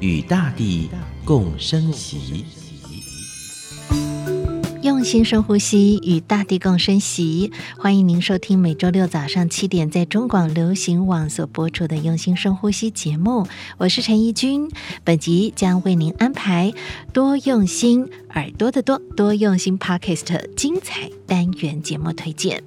[0.00, 0.90] 与大地
[1.24, 2.44] 共生息，
[4.82, 7.50] 用心深呼吸，与大地共生息。
[7.78, 13.46] 欢迎您收听每周六早上七点在中广流行网所播出的《用心深呼吸》节目。
[13.78, 14.70] 我是陈怡君，
[15.02, 16.74] 本集将为您安排
[17.14, 22.62] 多用心耳朵的多多用心 Podcast 精彩单元节目推荐。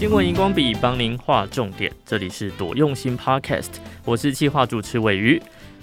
[0.00, 3.68] 新闻荧光笔帮您画重点，这里是多用心 Podcast，
[4.02, 5.38] 我是企划主持尾鱼，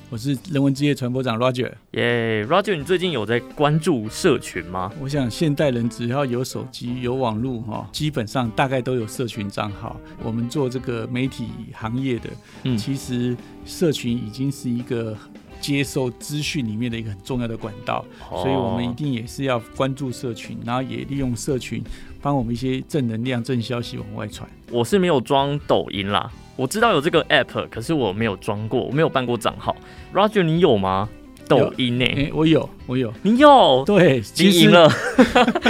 [0.10, 1.72] 我是人文之夜传播长 Roger。
[1.92, 4.92] 耶，Roger，你最近有在关注社群吗？
[5.00, 9.96] 我想现代人只要有手机、有网络，哈，基本上大概都有社群账号。
[10.24, 12.30] 我们做这个媒体行业的，
[12.64, 15.16] 嗯，其实社群已经是一个
[15.62, 21.84] 接受资讯里面的一个很重要的管道，哦，所以我们一定也是要关注社群，然后也利用社群。
[22.28, 24.46] 帮我们一些正能量、正消息往外传。
[24.70, 29.74] 我是没有装抖音啦，我知道有这个 app，可是我没有装过，我没有办过账号。
[30.14, 31.08] Roger，你有吗？
[31.48, 32.32] 抖音呢、欸欸？
[32.34, 33.14] 我有，我有。
[33.22, 33.82] 你有？
[33.86, 34.92] 对，其实赢了。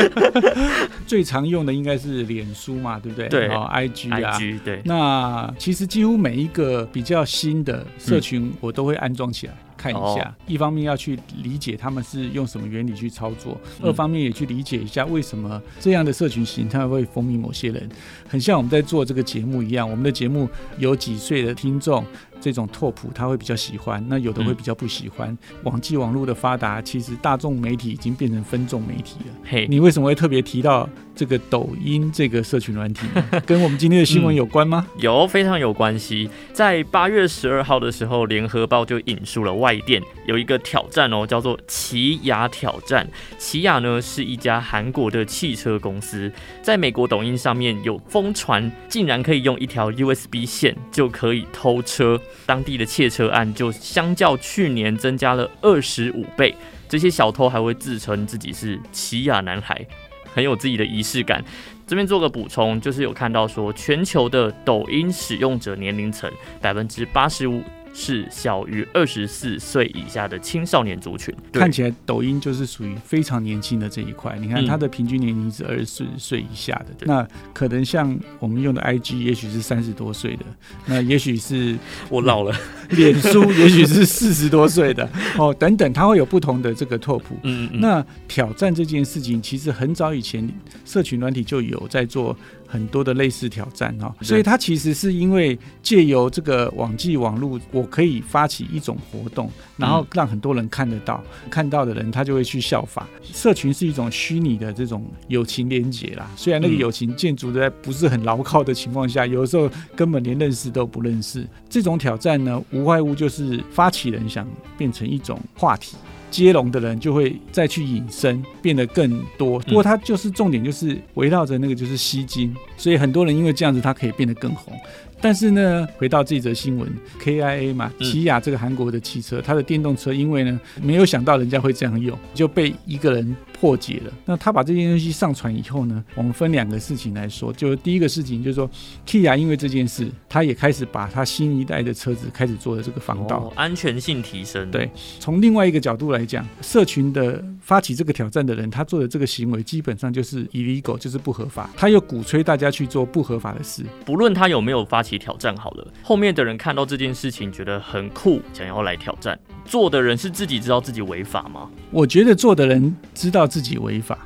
[1.06, 3.30] 最常用的应该是脸书嘛，对不对？
[3.30, 4.82] 对，IG 啊，IG 对。
[4.84, 9.54] 那其实几乎每一个比较新的社群，我都会安装起来。
[9.54, 17.88] 嗯看一下，一方面要去理解他们是用什么原理去操作，二方面也去理解一下为什么这样的社群形态会风靡某些人。
[18.28, 22.04] 很像我们在做这个节目一样，我们的节目有几岁的听众，
[22.40, 25.36] 这种拓扑他会比较喜欢，那有的会比较不喜欢。
[25.64, 29.36] 网际网络的发达，其实大众媒体已经变成分众媒体了。
[29.44, 33.08] 嘿，你为什么会特别提到这个抖音这个社群软体？
[33.46, 34.86] 跟我们今天的新闻有关吗？
[34.96, 36.30] 嗯，有，非常有关系。
[36.54, 43.08] 在八月十二号的时候，联合报就引述了外电有一个挑战哦，叫做奇雅挑战。
[43.38, 46.32] 奇雅呢是一家韩国的汽车公司，
[46.62, 52.20] 在美国抖音上面有疯传，竟然可以用一条 USB 线就可以偷车。
[52.46, 56.56] 当地的窃车案就相较去年增加了二十五倍，
[56.88, 59.86] 这些小偷还会自称自己是奇亚男孩，
[60.34, 61.44] 很有自己的仪式感。
[61.86, 66.30] 这边做个补充，就是有看到说，全球的抖音使用者年龄层
[66.62, 67.64] 百分之八十五。
[68.00, 74.38] 是小于二十四岁以下的青少年族群，看起来抖音就是属于非常年轻的这一块。
[74.40, 80.46] 你看它的平均年龄是二十四岁以下的，嗯，那可能像我们用的 IG，也许是三十多岁的，
[80.86, 81.76] 那也许是
[82.10, 82.56] 我老了。
[82.92, 87.36] 脸书也许是四十多岁的哦，等等，它会有不同的这个拓扑。
[87.42, 87.82] 嗯嗯。
[87.82, 90.48] 那挑战这件事情，其实很早以前
[90.86, 92.38] 社群软体就有在做。
[92.68, 103.08] 很多的类似挑战哈，所以它其实是因为借由这个网际网络，我可以发起一种活动，然后让很多人看得到，看到的人他就会去效法。
[103.24, 111.48] 社群是一种虚拟的这种友情连结啦，虽然那个友情建筑在不是很牢靠的情况下，有的时候根本连认识都不认识。
[111.70, 114.48] 这种挑战呢，无外乎就是发起人想
[114.78, 115.96] 变成一种话题。
[116.30, 119.60] 接龙的人就会再去引申，变得更多。
[119.60, 124.74] 不过他就是重点，就是围绕着那个就是吸金，所以很多人因为这样子，他可以变得更红。
[125.20, 126.88] 但是呢，回到这则新闻
[127.20, 134.14] ，KIA 嘛，起亚这个韩国的汽车，它的电动车，因为呢没有想到人家会这样用，就被一个人破解了。
[134.26, 138.70] 那他把这件东西上传以后呢，我们分两个事情来说，就第一个事情就是说
[139.06, 144.70] ，，Kia 因为这件事，他也开始把他新一代的车子开始做的这个防盗，哦，安全性提升。
[144.70, 151.70] 对，从另外一个角度来讲，社群的发起这个挑战的人，他做的这个行为基本上就是 illegal，就是不合法。
[151.76, 159.38] 他又鼓吹大家去做不合法的事，不论他有没有发起挑战好了，后面的人看到这件事情觉得很酷，想要来挑战。
[159.66, 161.70] 做的人是自己知道自己违法吗？
[161.92, 164.18] 我觉得做的人知道自己违法，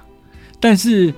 [0.59, 1.13] 但是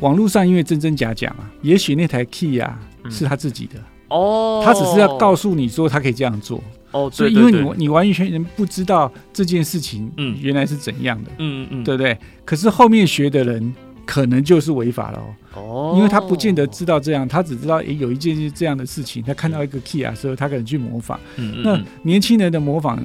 [0.00, 2.78] 网络上因为真真假假嘛，也许那台 key 啊
[3.10, 3.74] 是他自己的
[4.08, 6.62] 哦，他只是要告诉你说他可以这样做
[6.92, 12.16] 哦，所以因为你你完全人不知道这件事情嗯原来是怎样的嗯嗯，对不对？
[12.44, 13.74] 可是后面学的人。
[14.06, 15.22] 可能就是违法了
[15.54, 21.18] 哦，因为他不见得知道这样，他只知道诶有一件这样的事情，他看到一个 key 啊，所以他可能去模仿。
[21.36, 21.62] 嗯嗯。
[21.64, 23.02] 那年轻人的模仿，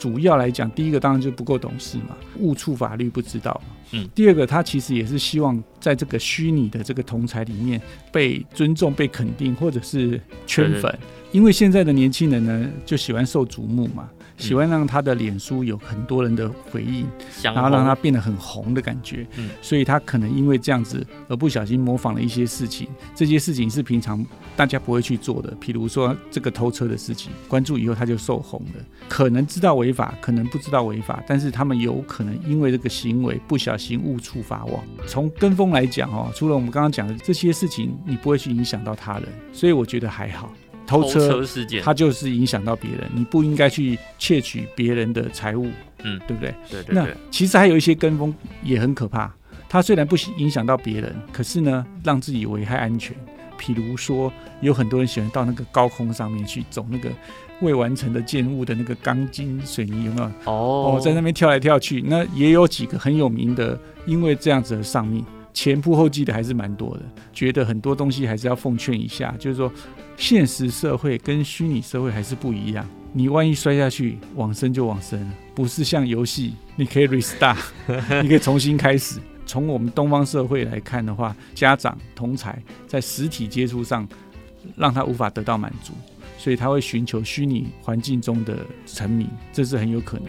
[0.00, 3.76] 主要来讲，第一个当然就不够懂事嘛，误触法律不知道嘛。
[3.92, 4.08] 嗯。
[4.14, 7.78] 第二个，他其实也是希望在这个虚拟的这个同才里面
[8.10, 10.98] 被尊重、被肯定，或者是圈粉。
[11.32, 14.08] 因为现在的年轻人呢，就喜欢受瞩目嘛。
[14.36, 17.06] 喜欢让他的脸书有很多人的回应，
[17.42, 19.26] 然后让他变得很红的感觉。
[19.36, 24.24] 嗯，所以他可能因为这样子而不小心模仿了一些事情，这些事情是平常
[24.56, 34.82] 大家不会去做的，譬如说这个偷车的事情，关注以后他就受红了，可能知道违法，可能不知道违法，但是他们有可能因为这个行为不小心误触法网。
[35.06, 40.50] 从跟风来讲哦，除了我们刚刚讲的这些事情，你不会去影响到他人，所以我觉得还好。
[40.90, 45.68] 偷车，事件，它就是影响到别人，你不应该去窃取别人的财物，
[46.02, 46.52] 嗯，对不对？
[46.68, 46.94] 对对对。
[46.94, 48.34] 那其实还有一些跟风
[48.64, 49.32] 也很可怕，
[49.68, 53.16] 他虽然不影响到别人，可是呢，让自己危害安全。
[53.58, 54.32] 譬如说，
[54.62, 57.10] 有很多人喜欢到那个高空上面去走那个
[57.60, 60.26] 未完成的建物的那个钢筋水泥，有没有？
[60.46, 65.24] 哦，哦，在那边跳来跳去，那也有几个很有名的，因为这样子而丧命。
[65.52, 67.02] 前仆后继的还是蛮多的，
[67.32, 69.70] 觉得很多东西还是要奉劝一下，就是说，
[70.20, 72.86] 现实社会跟虚拟社会还是不一样。
[73.14, 77.56] 你万一摔下去，往生就往生了，不是像游戏，你可以 restart，
[78.22, 79.18] 你可以重新开始。
[79.46, 84.06] 从我们东方社会来看的话，家长同才在实体接触上，
[84.76, 85.94] 让他无法得到满足，
[86.36, 90.28] 所以他会寻求虚拟环境中的沉迷，这是很有可能。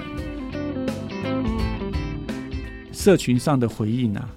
[2.93, 4.29] 社群上的回应啊。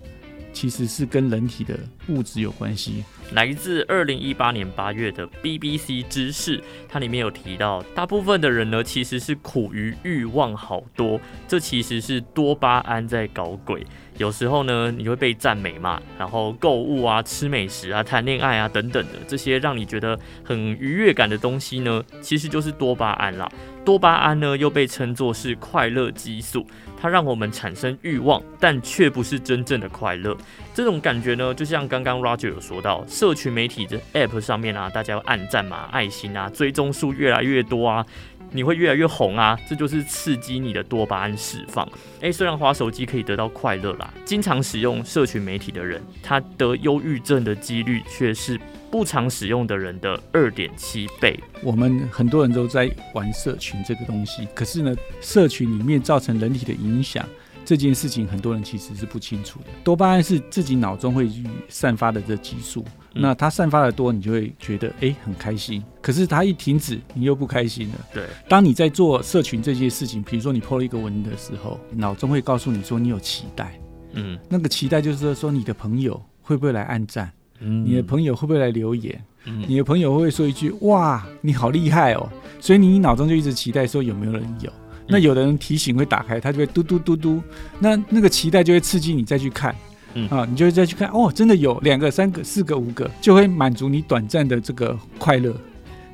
[0.54, 1.78] 其实是跟人体的
[2.08, 3.04] 物质有关系。
[3.32, 13.84] 来自二零一八年八月的 BBC 知识，它里面有提到，大部分的人呢其实是苦于欲望好多，这其实是多巴胺在搞鬼。
[14.16, 23.50] 有时候呢，你会被赞美嘛，然后购物啊、吃美食啊、谈恋爱啊等等的这些让你觉得很愉悦感的东西呢，其实就是多巴胺啦。
[23.84, 26.66] 多巴胺呢又被称作是快乐激素。
[26.96, 30.34] 它让我们产生欲望，但却不是真正的快乐。
[30.72, 38.06] 这种感觉呢，就像刚刚 Roger 有说到，社群媒体的 App 上面啊，大家要按赞嘛、爱心啊，追踪数越来越多啊，
[38.54, 41.86] 你会越来越红啊，这就是刺激你的多巴胺释放。
[42.20, 48.58] 诶，虽然滑手机可以得到快乐啦，经常使用社群媒体的人，他得忧郁症的几率却是
[48.92, 51.36] 不常使用的人的二点七倍。
[51.64, 57.28] 我们很多人都在玩社群这个东西，可是呢，社群里面造成人体的影响
[57.64, 59.66] 这件事情，很多人其实是不清楚的。
[59.82, 61.28] 多巴胺是自己脑中会
[61.68, 62.84] 散发的这激素，
[63.14, 65.82] 嗯、那它散发的多，你就会觉得哎很开心。
[66.02, 67.94] 可是它一停止，你又不开心了。
[68.12, 73.78] 对，当你在做社群这些事情，比如说你 po 了一个文的时候，脑中会告诉你说你有期待，
[74.12, 77.30] 嗯，那个期待就是说你的朋友会不会来按赞。
[77.60, 79.24] 嗯你的朋友会不会来留言？
[79.46, 82.28] 嗯、你的朋友会不会说一句“哇，你好厉害哦”？
[82.60, 84.70] 所以你脑中就一直期待说有没有人有。
[85.06, 87.42] 那有的人提醒会打开，它就会嘟嘟嘟嘟。
[87.78, 89.74] 那那个期待就会刺激你再去看，
[90.14, 95.54] 嗯啊，你就会再去看哦，真的有两个、三个、四个、五个，就会满足你短暂的这个快乐。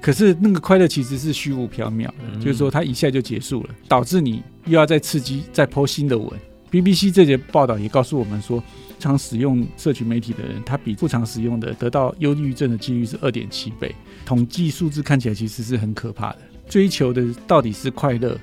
[0.00, 6.28] 可是那个快乐其实是虚无缥缈的，嗯、就是说它一下就结束了，导致你又要再刺激、再 po 新的文。
[6.70, 8.62] BBC 这节报道也告诉我们说。
[9.00, 13.94] 常使用社群媒体的人，他比不常使用的得到忧郁症的几率是二点七倍。
[14.26, 16.38] 统计数字看起来其实是很可怕的。
[16.68, 18.38] 追求的到底是快乐，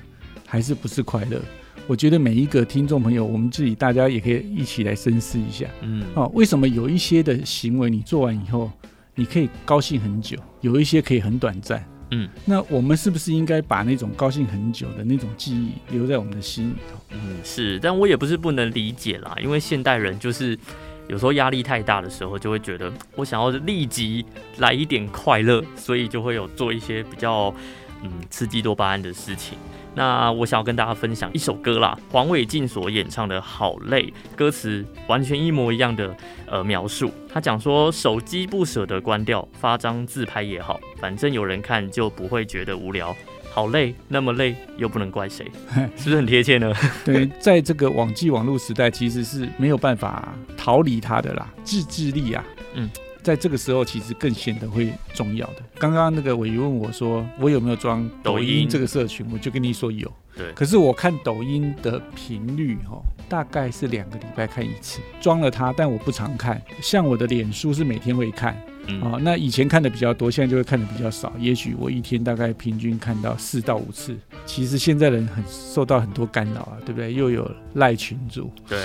[0.48, 1.40] 还是不是快乐？
[1.86, 5.66] 我觉得每一个听众朋友，我们自己大家也可以一起来深思一下。
[5.82, 8.70] 嗯，哦，为什么有一些的行为你做完以后，
[9.14, 11.82] 你可以高兴很久，有一些可以很短暂？
[12.10, 16.98] 嗯，那我们是不是应该把那种高兴很久的那种记忆留在我们的心里头？
[17.10, 20.58] 嗯，是，但我也不是不能理解啦，因为现代人就是
[21.08, 24.24] 有时候压力太大的时候，就会觉得我想要立即
[24.56, 27.54] 来一点快乐，所以就会有做一些比较
[28.02, 29.58] 嗯刺激多巴胺的事情。
[29.94, 34.02] 那我想要跟大家分享一首歌啦，黄伟晋所演唱的《好累》，
[34.36, 36.14] 歌词完全一模一样的
[36.46, 37.10] 呃描述。
[37.32, 43.12] 他讲说，手机不舍得关掉，发张自拍也好，反正有人看就不会觉得无聊。
[43.50, 45.50] 好累，那么累又不能怪谁，
[45.96, 46.72] 是不是很贴切呢？
[47.04, 52.88] 对，在这个网际网络时代，其实是没有办法逃离它的啦，自制力啊，嗯。
[53.28, 55.56] 在这个时候，其实更显得会重要的。
[55.78, 60.10] 刚刚那个伟问我说，我有没有装抖音这个社群，我就跟你说有。
[60.34, 60.50] 对。
[60.52, 65.02] 可是我看抖音的频率，哈，大概是两个礼拜看一次。
[65.20, 66.58] 装了它，但我不常看。
[66.80, 68.56] 像我的脸书是每天会看。
[68.88, 71.32] 嗯、哦，那以前看的比较多，现在就会看的比较少。
[71.38, 74.16] 也许我一天大概平均看到四到五次。
[74.46, 77.12] 其实现在人很受到很多干扰啊，对不对？
[77.12, 78.78] 又有赖群主，对，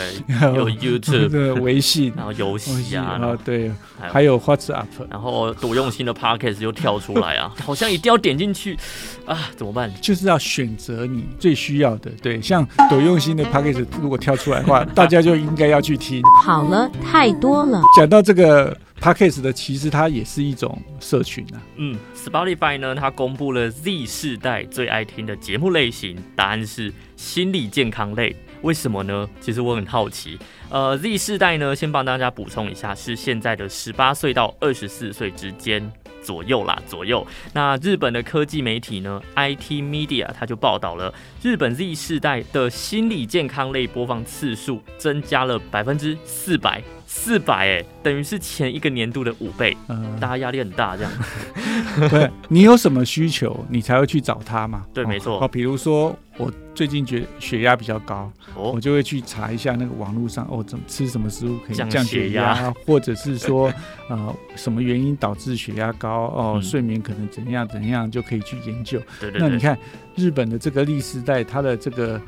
[0.55, 8.77] 有 YouTube 的微信，然后游戏啊，啊对，还有 WhatsApp，然后多用心的 Podcast 又跳出来啊，好像一定要点进去
[9.25, 9.89] 啊，怎么办？
[10.01, 12.12] 就是要选择你最需要的。
[12.22, 16.22] 对，像多用心的 Podcast 如果跳出来的话，大家就应该要去听。
[16.43, 17.81] 好了，太多了。
[17.98, 18.77] 讲到这个。
[19.03, 21.62] Podcast 的其实它也是一种社群啊。
[21.75, 28.33] 嗯，Spotify 呢，它公布了 Z 世代最爱听的节目类型，答案是心理健康类。
[28.62, 29.29] 为什么呢？
[29.41, 30.39] 其实我很好奇。
[30.69, 35.91] 呃，Z 世代呢，先帮大家补充一下，是现在的十八岁到二十四岁之间。
[36.24, 37.25] 左右啦，左右。
[37.53, 49.75] 那日本的科技媒体呢，IT Media，它就报道了日本 Z 世代的心理健康类播放次数增加了百分之四百，四百哎，等于是前一个年度的五倍。
[49.89, 51.12] 嗯，大家压力很大，这样。
[52.10, 54.86] 对，你有什么需求，你才会去找他嘛？
[54.94, 55.39] 对，没错。
[55.44, 56.52] 哦，比如说我。
[56.75, 63.72] 最近觉得血压比较高，哦，我就会去查一下那个网络上哦，怎么吃什么食物可以降血压， 或者是说
[64.10, 69.00] 呃什么原因导致血压高哦，嗯，睡眠可能怎样怎样就可以去研究。
[69.20, 69.48] 对对对。
[69.48, 69.78] 那你看
[70.16, 72.20] 日本的这个历史代，它的这个。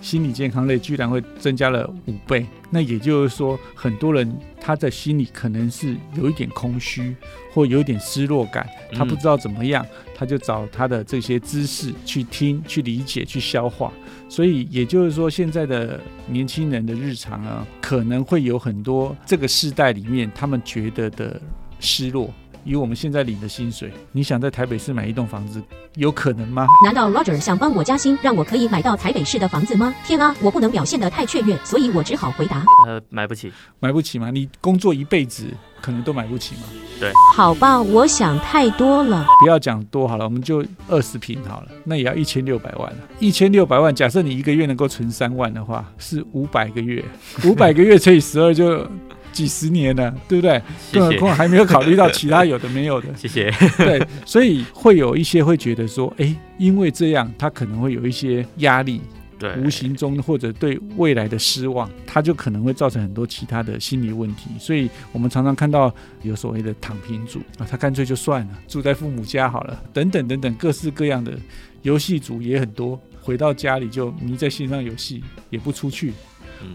[0.00, 7.14] 心理健康类居然会增加了五倍，那也就是说，很多人他的心里可能是有一点空虚，
[7.52, 9.86] 或有一点失落感，他不知道怎么样，
[10.22, 13.92] 他就找他的这些知识去听、去理解、去消化。
[14.28, 21.42] 所以也就是说，现在的年轻人的日常啊，可能会有很多这个世代里面他们觉得的
[21.80, 22.32] 失落。
[22.64, 25.62] 以我们现在领的薪水，你想在台北市买一栋房子，
[25.96, 26.66] 有可能吗？
[26.84, 29.94] 难道 Roger 想帮我加薪，让我可以买到台北市的房子吗？
[30.04, 34.30] 天啊，我不能表现得太雀跃，所以我只好回答：呃，买不起，买不起吗？
[34.30, 35.46] 你工作一辈子，
[35.80, 36.62] 可能都买不起吗？
[37.00, 39.26] 对，好吧，我想太多了。
[39.40, 42.92] 不要讲多好了，我们就二十平好了，那也要一千六百万。
[43.18, 47.04] 一千六百万，假设你一个月能够存三万的话，是五百个月，
[47.44, 48.86] 五百个月乘以十二就。
[49.32, 50.62] 几十年了，对不对？
[50.92, 53.08] 更何况还没有考虑到其他有的没有的。
[53.16, 53.50] 谢谢。
[53.78, 59.00] 对，所以会有一些会觉得说，哎，因为这样，他可能会有一些压力，
[59.38, 64.50] 对，无形中或者对未来的失望，他就可能会造成很多其他的心理问题。
[64.58, 71.32] 所以我们常常看到有所谓的躺平族啊，他干脆就算了，住在父母家好了，等等等等，各式各样的
[71.82, 76.12] 游戏组也很多，回到家里就迷在线上游戏，也不出去。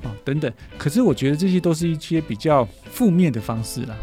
[0.03, 3.96] 哦，等等，可是我觉得这些都是一些比较负面的方式啦。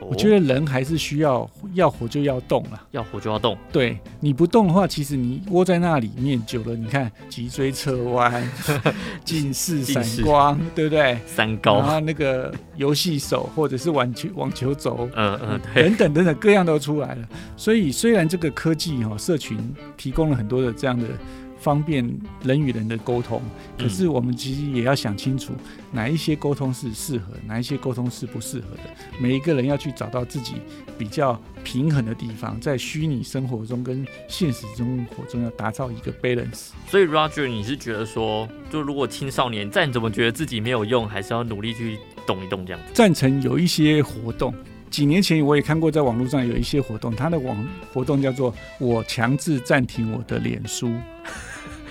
[0.00, 3.56] 哦、我觉得人还是需要要活就要动了，要活就要动。
[3.70, 8.42] 对，你不动的话，其实你窝在那里面久了，你看脊椎侧弯、
[9.24, 11.16] 近视、散光，对不对？
[11.24, 17.28] 三高，然后那个游戏手或者是网球网球肘，嗯嗯，等等等等，各样都出来了。
[17.56, 19.56] 所以虽然这个科技哈、哦，社群
[19.96, 21.06] 提供了很多的这样的。
[21.62, 22.04] 方便
[22.42, 23.40] 人与人的沟通，
[23.78, 25.52] 可是我们其实也要想清楚，
[25.92, 28.82] 哪一些沟通是适合，哪一些沟通是不适合的。
[29.20, 30.54] 每一个人要去找到自己
[30.98, 36.70] 比较平衡的地方，在虚拟生活中跟现实生活中要打造一个 balance。
[36.88, 42.92] 所以，Roger，你是觉得说，就如果青少年再怎么觉得自己没有用，还是要努力去动一动这样子？
[42.92, 44.52] 赞成有一些活动，
[44.90, 47.56] 几年前我也看过，在网络上有一些活动，他的网
[47.92, 50.92] 活动叫做“我强制暂停我的脸书”。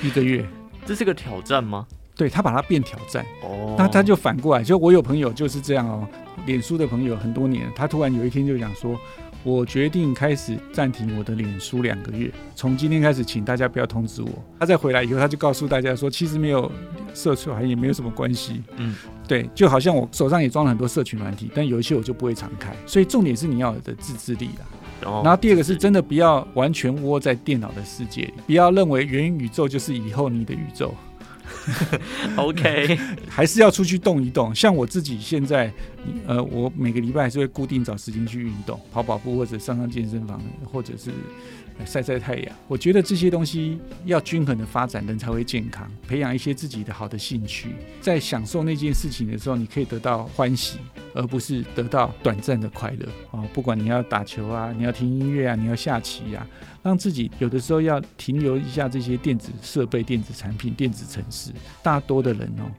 [0.01, 0.45] 一个月，
[0.85, 1.85] 这是个挑战吗？
[2.15, 6.07] 对，他把它变挑战，哦，那他就反过来，就我有朋友就是这样哦，
[6.45, 8.95] 脸书的朋友很多年，他突然有一天就讲说，
[9.43, 14.29] 我决定开始暂停我的脸书两个月，从今天开始，请大家不要通知我。
[14.59, 16.71] 他再回来以后，他就告诉大家说，其实没有
[17.13, 18.95] 社群还也没有什么关系，嗯，
[19.27, 24.65] 对，就好像我手上也装了很多社群软体，但有一些我就不会常开，所以重点是你要有的自制力啦。
[25.01, 30.93] 然后第二个是真的不要完全窝在电脑的世界里，不要认为元宇宙就是以后你的宇宙。
[32.37, 32.97] OK，
[33.29, 34.55] 还是要出去动一动。
[34.55, 35.71] 像我自己现在，
[36.25, 40.41] 呃，我每个礼拜还是会固定找时间去运动，跑跑步或者上上健身房，
[40.71, 41.11] 或者是。
[41.85, 45.89] 晒晒太阳，我觉得这些东西要均衡的发展，人才会健康。
[46.07, 50.77] 培养一些自己的好的兴趣，在享受那件事情的时候，你可以得到欢喜，
[51.13, 53.07] 而不是得到短暂的快乐。
[53.31, 56.45] 哦，不管你要打球啊，你要听音乐啊，你要下棋啊，
[56.83, 61.51] 让自己有的时候要停留一下这些电子设备、电子产品、电子程式。
[61.81, 62.69] 大多的人哦，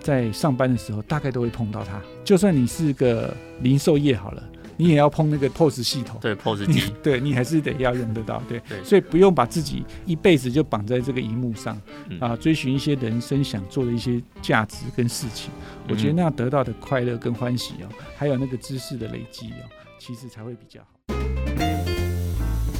[0.00, 2.00] 在上班的时候大概都会碰到它。
[2.24, 4.42] 就算你是个零售业好了。
[4.76, 19.64] 你也要碰那个 POS 系统，对 POS 机，对你还是得要用得到，对，对，所以不用把自己一辈子就绑在这个荧幕上，嗯、啊，追寻一些人生想做的一些价值跟事情，嗯、我觉得那样得到的快乐跟欢喜哦，还有那个知识的累积哦，
[19.98, 20.88] 其实才会比较好。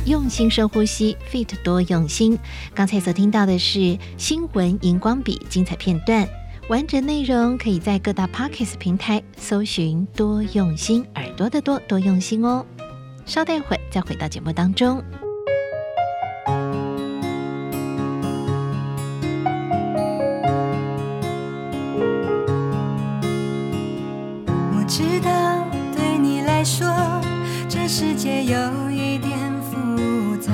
[0.07, 2.39] 用心深呼吸，Fit 多用心。
[2.75, 6.29] 刚才所听到的是新闻荧光笔精彩片段。
[6.71, 12.65] 完整内容可以在各大 pockets 平台搜寻，多用心，耳朵的多多用心哦。
[13.27, 15.05] 稍待会再回到节目当中。
[24.73, 26.89] 我知道对你来说，
[27.69, 30.51] 这世界有一点复杂。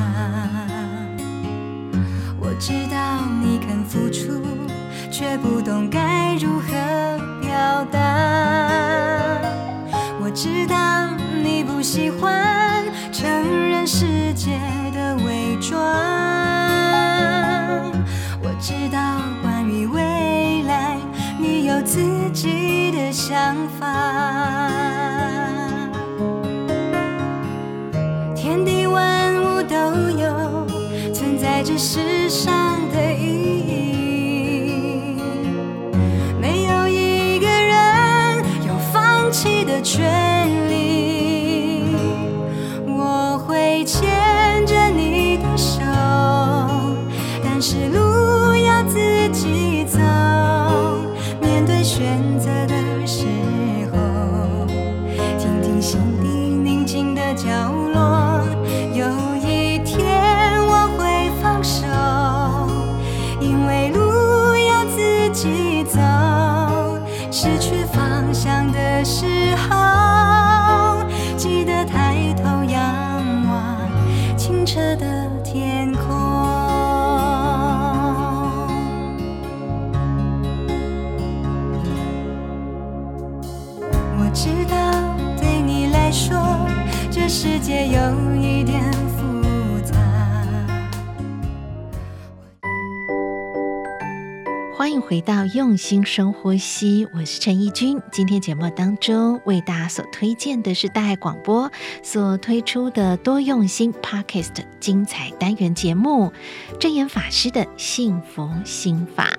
[2.40, 4.69] 我知道你肯付出。
[5.20, 6.72] 却不懂该如何
[7.42, 7.98] 表达。
[10.18, 11.10] 我知道
[11.44, 13.30] 你不喜欢承
[13.68, 14.58] 认世界
[14.94, 15.78] 的伪装。
[18.42, 18.98] 我知道
[19.42, 20.96] 关于未来，
[21.38, 22.00] 你有自
[22.32, 23.86] 己的想法。
[28.34, 29.76] 天地万物都
[30.18, 30.66] 有
[31.12, 32.69] 存在这世上
[95.10, 98.00] 回到用心深呼吸，我是陈怡君。
[98.12, 101.68] 今天节目当中为大家所推荐的是大爱广播
[102.00, 106.32] 所推出的多用心 Podcast 精彩单元节目——
[106.78, 109.32] 证严法师的幸福心法。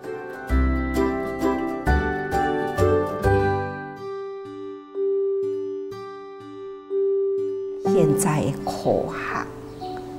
[7.85, 9.47] 现在的科学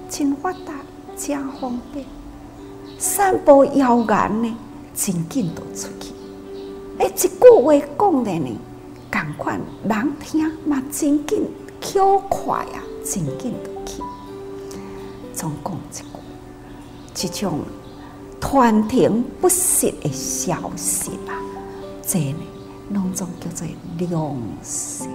[0.08, 0.72] 真发达，
[1.14, 2.06] 真方便，
[2.96, 4.56] 散布谣言呢，
[4.94, 6.12] 真紧就出去。
[6.98, 7.28] 哎，一句
[7.62, 8.58] 话讲的呢，
[9.10, 11.48] 赶快人听嘛，真紧，
[11.80, 14.02] 巧快啊，真紧就去。
[15.34, 16.04] 总讲一句，
[17.14, 17.60] 这种
[18.40, 21.34] 传停不实的消息啊，
[22.06, 22.38] 这呢，
[22.90, 23.66] 拢总叫做
[23.98, 25.06] 良舌。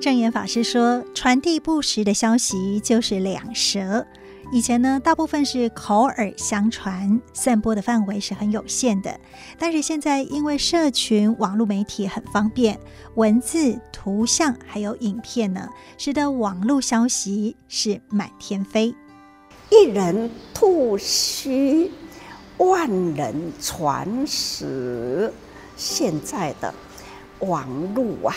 [0.00, 4.04] 证严法师说：“传递不实的消息就是两舌。
[4.52, 9.18] 以前呢，大部分是口耳相传，散播的范围是很有限的。
[9.58, 12.78] 但是现在，因为社群网络媒体很方便，
[13.14, 18.94] 文字、图像还有影片呢，使得网络消息是满天飞。
[19.70, 21.90] 一人吐虚，
[22.58, 25.32] 万人传实。
[25.78, 26.74] 现在的
[27.38, 28.36] 网络啊。”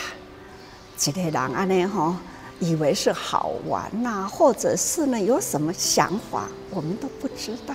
[0.96, 2.16] 这个人安尼吼，
[2.58, 7.74] 以为是好玩呐、或者是呢有什么想法，我们都不知道。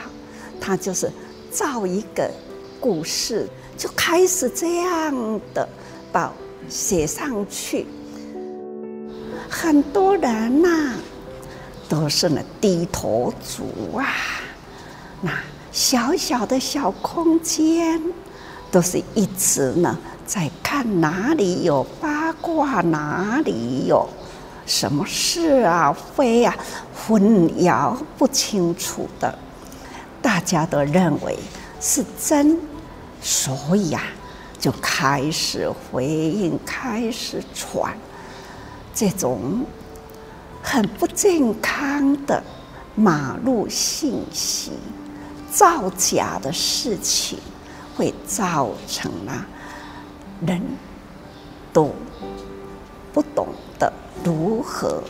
[0.60, 1.12] 他就是
[1.52, 2.30] 造一个
[2.80, 5.68] 故事，就开始这样的
[6.12, 6.32] 把
[6.70, 7.88] 写上去。
[9.50, 10.96] 很多人呐、
[11.90, 14.08] 都是呢低头族啊，
[15.22, 15.32] 那
[15.72, 18.02] 小小的小空间，
[18.72, 22.22] 都是一直呢在看哪里有八。
[22.42, 24.10] 卦哪里有
[24.72, 26.56] 什么是啊非啊
[26.96, 27.22] 混
[27.60, 29.38] 淆不清楚的，
[30.22, 31.38] 大家都认为
[31.82, 32.58] 是真，
[33.22, 34.02] 所以啊
[34.58, 37.94] 就开始回应，开始传
[38.96, 39.66] 这种
[40.64, 42.42] 很不健康的
[42.96, 44.72] 马路信息，
[45.52, 47.38] 造假的事情，
[47.98, 49.46] 会造成了
[50.48, 50.62] 人
[51.74, 51.94] 多。
[53.14, 53.48] 不懂
[53.78, 53.92] 得
[54.24, 55.04] 如何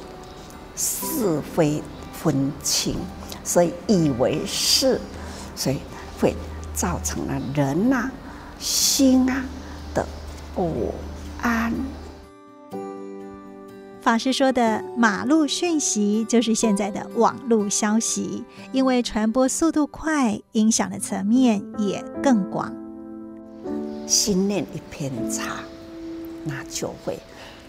[0.75, 1.81] 是非
[2.13, 2.95] 分清，
[3.43, 4.99] 所以以为是，
[5.55, 5.77] 所以
[6.19, 6.35] 会
[6.73, 8.11] 造成了人呐、啊、
[8.59, 9.43] 心啊
[9.93, 10.05] 的
[10.55, 10.93] 不
[11.41, 11.73] 安。
[14.01, 22.73] 法师说的马路讯息，就是现在的网络消息，因为传播速度快，影响的层面也更广。
[24.07, 25.57] 心念一偏差，
[26.43, 27.19] 那就会。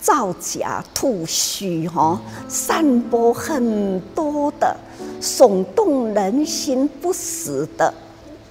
[0.02, 4.76] 造假吐虚，哈，散播很多的
[5.20, 7.94] 耸动人心不实的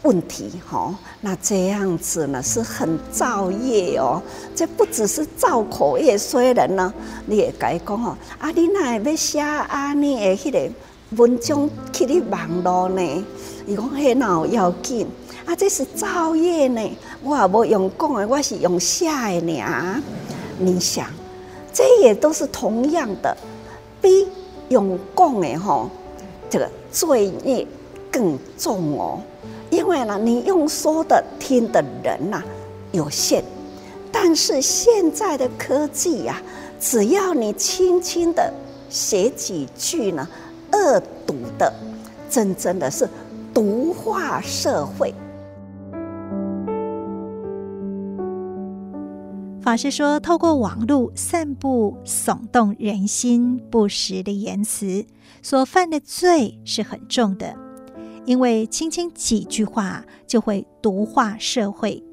[0.04, 4.22] 问题，哈，那这样子呢是很造业哦。
[4.56, 6.94] 这不只是造口业，虽然呢，
[7.26, 10.74] 你也该讲哦，啊，你那要写啊，你的迄个
[11.18, 13.26] 文章去你网络呢？
[13.68, 15.06] 伊讲迄哪有要紧？
[15.46, 16.82] 啊，这是造业呢，
[17.22, 20.02] 我也无用讲的，我是用写的呢。
[20.58, 21.06] 你想？
[21.74, 23.36] 这也都是同样的，
[24.02, 24.28] 比
[24.70, 25.90] 用讲的吼，
[26.50, 27.66] 这个罪孽
[28.12, 29.20] 更重哦。
[29.70, 32.44] 因为呢，你用说的听的人呐、
[32.92, 33.42] 有限，
[34.12, 36.44] 但是现在的科技呀、啊，
[36.80, 38.54] 只要你轻轻的
[38.90, 40.28] 写几句呢，
[40.74, 41.72] 恶毒的，
[42.30, 43.08] 真真的是
[43.54, 45.14] 毒化社会。
[49.62, 55.06] 法师说，透过网络散布耸动人心不实的言辞，
[55.44, 57.56] 所犯的罪是很重的，
[58.26, 62.04] 因为轻轻几句话就会毒化社会。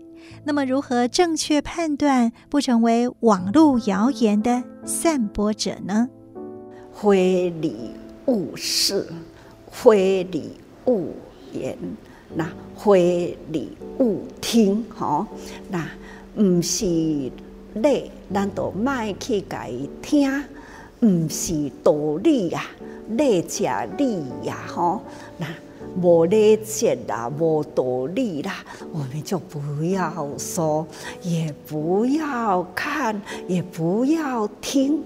[0.45, 6.11] 那么，如何正确判断不成为网络谣言的散播者呢？
[6.93, 7.93] 非礼
[8.27, 9.07] 勿视，
[9.71, 10.51] 非礼
[10.85, 11.15] 勿
[11.55, 11.79] 言，
[12.35, 15.27] 那非礼勿听，吼，
[15.71, 15.89] 那。
[16.39, 16.85] 毋是
[17.75, 20.31] 礼，咱就卖去甲伊听；
[21.01, 22.63] 毋是道理呀，
[23.11, 23.65] 礼者
[23.97, 25.01] 利呀，吼。
[25.37, 25.47] 那
[26.01, 30.87] 无礼节啦，无道理啦，我们就不要说，
[31.23, 35.03] 也不要看，也不要听，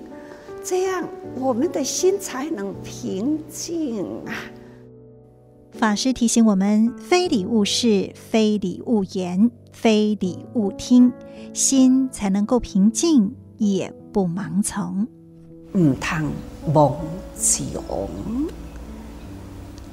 [0.63, 4.37] 这样我们的心才能平静啊。
[5.73, 9.51] 法师提醒我们：非礼勿视，非礼勿言。
[9.73, 11.11] 非礼勿听，
[11.55, 15.09] 心才能够平静，也不盲从。
[15.73, 16.31] 唔通
[16.75, 16.95] 妄
[17.35, 17.65] 想，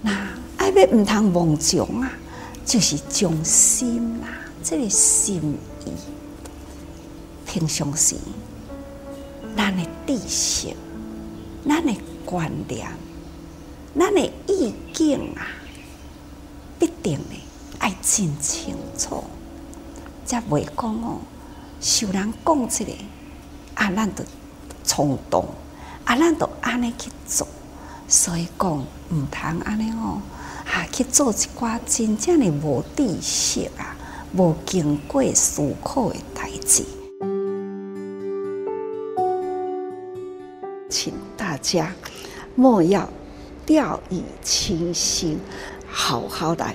[0.01, 2.11] 那爱要唔通妄想啊，
[2.65, 4.27] 就是将心啦，
[4.61, 5.41] 这个心
[5.85, 5.91] 意，
[7.47, 8.15] 平常时，
[9.55, 10.67] 咱的知识，
[11.65, 12.85] 咱的观念，
[13.97, 15.47] 咱的意见啊，
[16.79, 17.35] 必定的
[17.79, 19.23] 爱真清楚。
[20.25, 21.19] 才袂讲哦，
[21.81, 22.93] 受人讲出来，
[23.73, 24.23] 啊，咱就
[24.83, 25.45] 冲动，
[26.05, 27.47] 啊，咱就安尼去做，
[28.07, 30.21] 所以讲毋通安尼哦，
[30.65, 33.97] 啊，去做一寡真正的无知识啊，
[34.35, 36.85] 无经过思考的代志。
[40.91, 41.91] 请大家
[42.55, 43.09] 莫要
[43.65, 45.39] 掉以轻心，
[45.89, 46.65] 好好的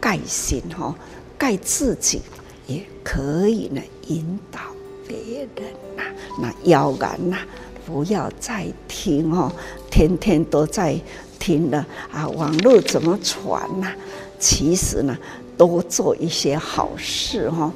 [0.00, 0.94] 改心哈，
[1.38, 2.22] 改自己。
[2.66, 4.58] 也可以呢，引导
[5.06, 6.06] 别人呐、啊，
[6.40, 7.36] 那谣言呐，
[7.84, 9.52] 不要再听哦，
[9.90, 10.98] 天天都在
[11.38, 13.92] 听了啊，网络怎么传呐？
[14.38, 15.14] 其实呢，
[15.58, 17.70] 多做一些好事哦，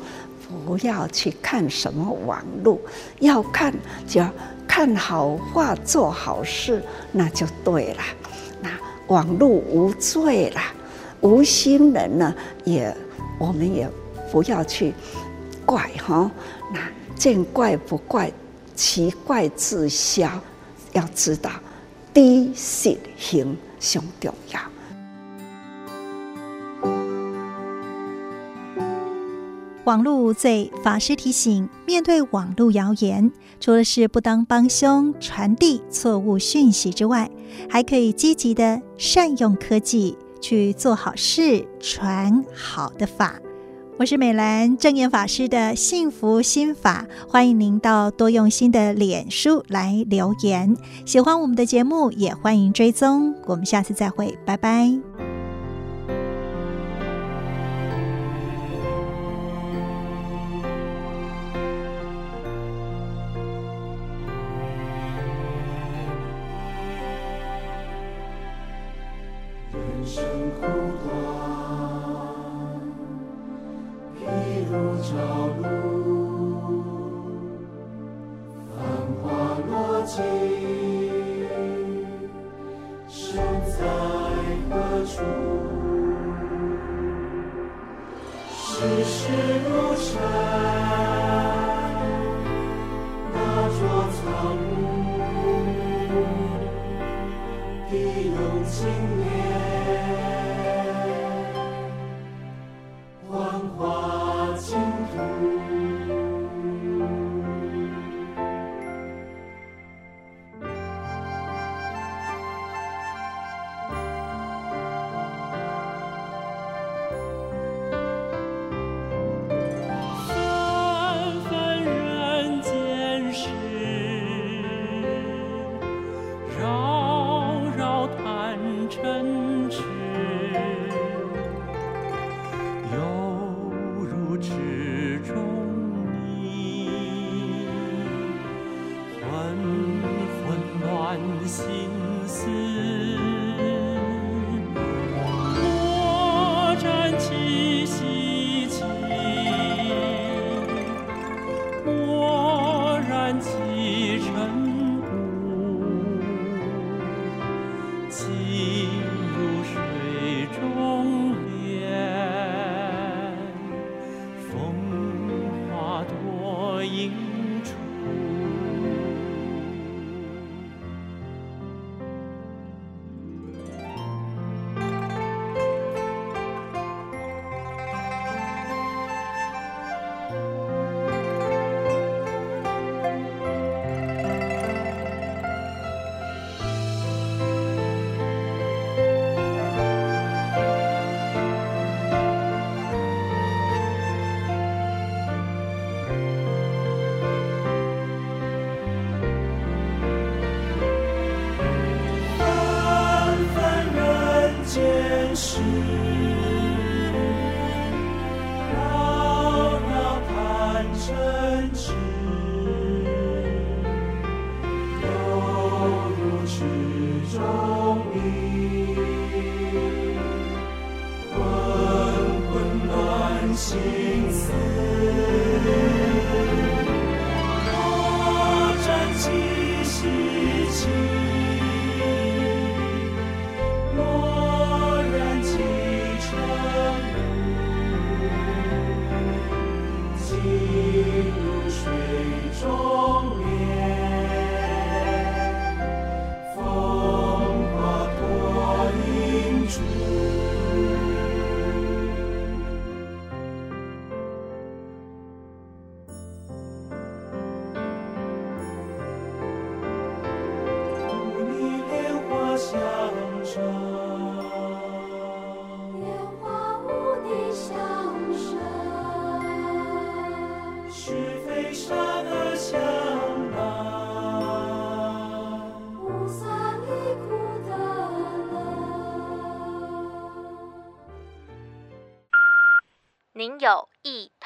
[0.65, 2.81] 不要去看什么网络，
[3.21, 3.71] 要看
[4.07, 4.33] 就要
[4.67, 8.03] 看好话，做好事，那就对了。
[8.63, 8.71] 那
[9.09, 10.73] 网络无罪啦，
[11.21, 12.97] 无心人呢，也
[13.39, 13.91] 我们也。
[14.31, 14.93] 不要去
[15.65, 16.31] 怪哈，
[16.71, 16.79] 那
[17.17, 18.31] 见怪不怪，
[18.75, 20.29] 其怪自消。
[20.93, 21.51] 要知道，
[22.13, 24.61] 知实行上重要。
[29.85, 37.31] 网络无罪，法师提醒：面对网络谣言，除了是不当帮凶传递错误讯息之外，
[37.71, 43.41] 还可以积极的善用科技去做好事，传好的法。
[43.99, 50.77] 我是美兰正言法师的幸福心法，欢迎您到多用心的脸书来留言。
[51.05, 53.35] 喜欢我们的节目，也欢迎追踪。
[53.47, 55.08] 我们下次再会，拜拜。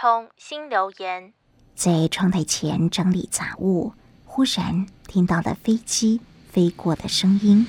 [0.02, 1.32] 通新留言，
[1.76, 3.92] 在窗台前整理杂物，
[4.24, 7.64] 忽然听到了飞机飞过的声音。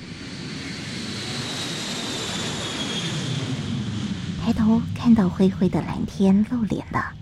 [4.42, 7.12] 抬头看到灰灰的蓝天露脸了，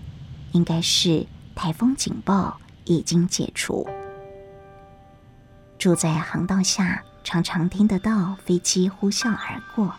[0.51, 3.87] 应该是台风警报已经解除。
[5.77, 9.93] 住在航道下，常常听得到飞机呼啸而过，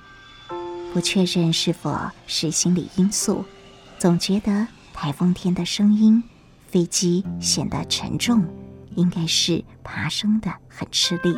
[0.93, 3.45] 不确认是否是心理因素。
[3.97, 6.23] 总觉得台风天的声音，
[6.69, 8.43] 飞机显得沉重，
[8.95, 11.37] 应该是爬升的很吃力。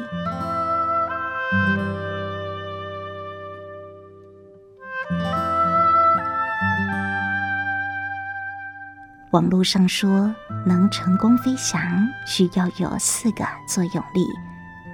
[9.32, 10.32] 网络上说，
[10.64, 14.24] 能成功飞翔需要有四个作用力：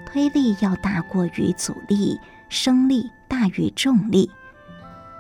[0.07, 4.31] 推力要大过于阻力，升力大于重力。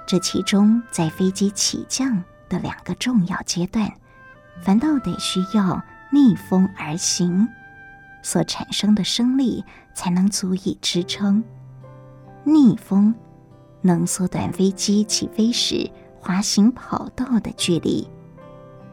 [0.06, 3.90] 这其中，在飞机起降的两个重要阶段，
[4.60, 7.48] 反倒得需要逆风而行，
[8.22, 11.42] 所产生的升力才能足以支撑。
[12.44, 13.14] 逆风
[13.80, 18.06] 能缩短飞机起飞时滑行跑道的距离，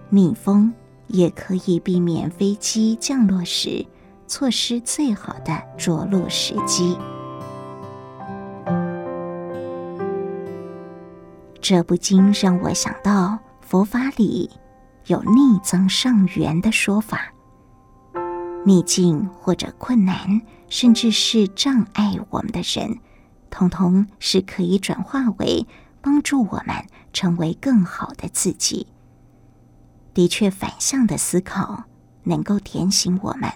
[0.10, 0.74] 逆风
[1.08, 3.86] 也可以避免飞机降落时
[4.26, 6.98] 错失最好的着陆时机。
[11.60, 13.38] 这不禁让我想到。
[13.70, 14.50] 佛法里
[15.06, 17.32] 有逆增上缘的说法，
[18.66, 22.98] 逆境或者困难，甚至是障碍我们的人，
[23.52, 25.68] 通通是可以转化为
[26.02, 28.88] 帮助我们成为更好的自己。
[30.16, 31.84] 的确，反向的思考
[32.24, 33.52] 能够点醒我们。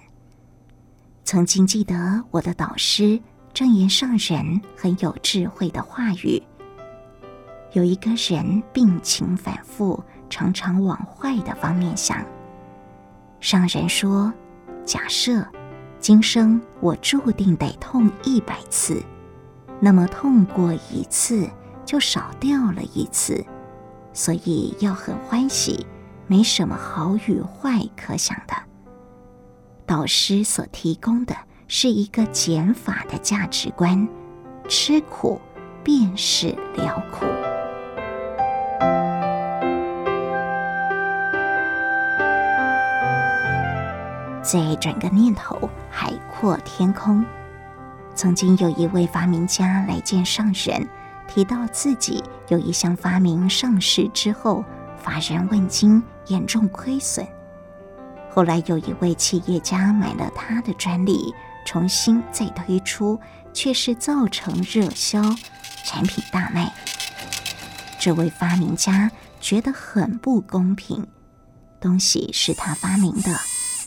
[1.26, 3.20] 曾经记得我的导师
[3.52, 6.44] 证严上人很有智慧的话语。
[7.74, 12.24] 有一个人病情反复，常常往坏的方面想。
[13.40, 14.32] 上人说
[14.86, 15.44] ：“假设
[16.00, 19.02] 今生我注定得痛一百次，
[19.80, 21.50] 那么痛过一次
[21.84, 23.44] 就少掉了一次，
[24.14, 25.84] 所以要很欢喜，
[26.28, 28.54] 没什么好与坏可想的。”
[29.88, 31.36] 导师所提供的
[31.68, 34.08] 是一个减法的价值观，
[34.70, 35.42] 吃苦
[35.84, 37.26] 便是了苦。
[44.42, 47.26] 再转个念头，海阔天空。
[48.14, 50.88] 曾经有一位发明家来见上神，
[51.28, 54.64] 提到自己有一项发明上市之后，
[54.96, 57.26] 乏人问津，严重亏损。
[58.30, 61.34] 后来有一位企业家买了他的专利，
[61.66, 63.20] 重新再推出，
[63.54, 65.20] 却是造成热销，
[65.84, 66.72] 产品大卖。
[68.04, 71.08] 这位发明家觉得很不公平，
[71.80, 73.34] 东西是他发明的，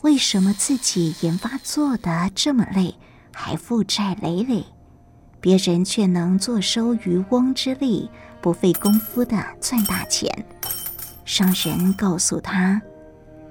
[0.00, 2.94] 为什么自己研发做得这么累，
[3.35, 4.64] 还负债累累？
[5.38, 10.46] 别人却能坐收渔翁之利，不费功夫地赚大钱。
[11.26, 12.81] 商人告诉他，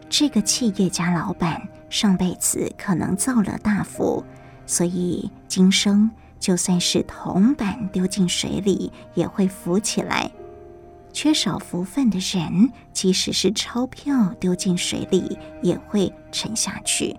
[0.09, 4.25] 这个企业家老板上辈子可能造了大福，
[4.65, 10.31] 所以今生就算是铜板丢进水里也会浮起来。
[11.15, 17.15] 缺少福分的人，即使是钞票丢进水里也会沉下去。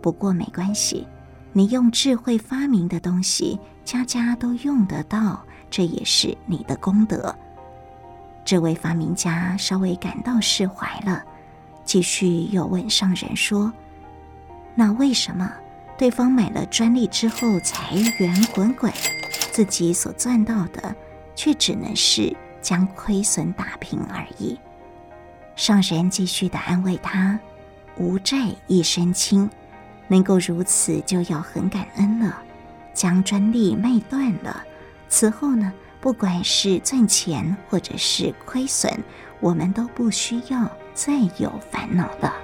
[0.00, 1.06] 不过没关系，
[1.52, 7.36] 你用智慧发明的东西，家家都用得到，这也是你的功德。
[8.46, 11.22] 这位发明家稍微感到释怀了，
[11.84, 13.70] 继续又问商人说
[14.74, 15.52] ：“那为什么
[15.98, 18.90] 对方买了专利之后财源滚滚，
[19.52, 20.96] 自己所赚到的
[21.34, 24.58] 却只能是？”将亏损打平而已。
[25.54, 27.38] 商人继续的安慰他
[27.98, 28.36] ：“无债
[28.68, 29.50] 一身轻，
[30.08, 32.38] 能够如此就要很感恩了。
[32.94, 34.64] 将专利卖断了，
[35.08, 38.90] 此后呢，不管是赚钱或者是亏损，
[39.40, 42.34] 我们都不需要再有烦恼了。”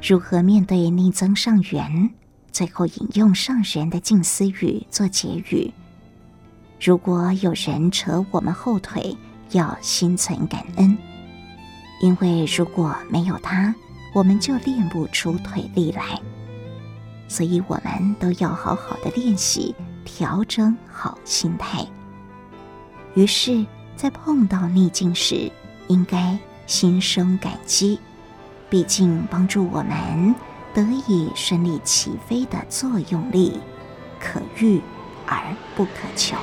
[0.00, 2.10] 如何面对逆增上缘？
[2.58, 5.72] 最后引用上人的静思语做结语：
[6.80, 9.16] 如果有人扯我们后腿，
[9.52, 10.98] 要心存感恩，
[12.02, 13.72] 因为如果没有他，
[14.12, 16.20] 我们就练不出腿力来。
[17.28, 19.72] 所以我们都要好好的练习，
[20.04, 21.86] 调整好心态。
[23.14, 25.48] 于是，在碰到逆境时，
[25.86, 28.00] 应该心生感激，
[28.68, 30.34] 毕竟帮助我们。
[30.74, 33.60] 得以顺利起飞的作用力，
[34.20, 34.80] 可遇
[35.26, 36.36] 而不可求。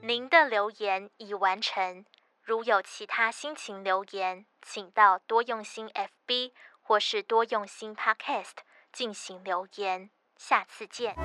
[0.00, 2.04] 您的留言已完成。
[2.42, 8.58] 如有其他心情留言，请到多用心 FB 或是多用心 Podcast
[8.92, 10.10] 进行留言。
[10.36, 11.16] 下次见。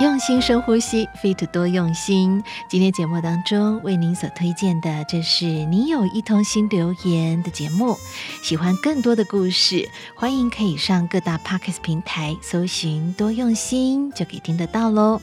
[0.00, 2.42] 用心深呼吸，Fit 多用心。
[2.68, 7.96] 今天节目当中为您所推荐的，这是你有一同心留言的节目。
[8.42, 15.22] 喜欢更多的故事，欢迎可以上各大 Podcast 平台搜寻“多用心”，就可以听得到喽。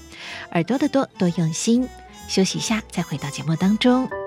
[0.53, 1.87] 耳朵的多，多用心。
[2.29, 4.20] 休息一下，再回到节目当中。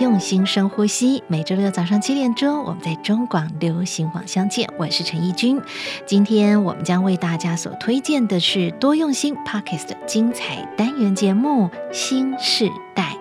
[0.00, 1.22] 用心深呼吸。
[1.28, 4.68] 每周六早上七点钟，我们在中广流行网相见。
[4.76, 5.60] 我是陈怡君。
[6.04, 13.16] 今天我们将为大家所推荐的是多用心 Podcast 的精彩单元节目《心示代》。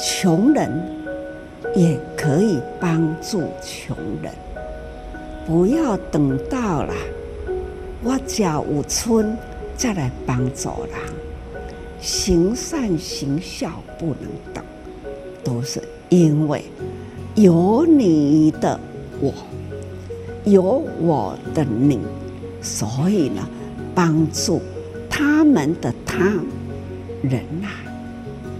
[0.00, 0.70] 穷人
[1.74, 4.32] 也可以帮助穷人，
[5.44, 6.94] 不要等到了。
[8.00, 9.36] 我家有春，
[9.76, 10.96] 再来帮助人，
[12.00, 14.64] 行善行孝不能等，
[15.42, 16.62] 都是因为
[17.34, 18.78] 有你的
[19.20, 19.34] 我，
[20.44, 20.62] 有
[21.00, 21.98] 我的你，
[22.62, 23.44] 所以呢，
[23.96, 24.62] 帮助
[25.10, 26.24] 他们的他
[27.20, 27.82] 人呐、啊，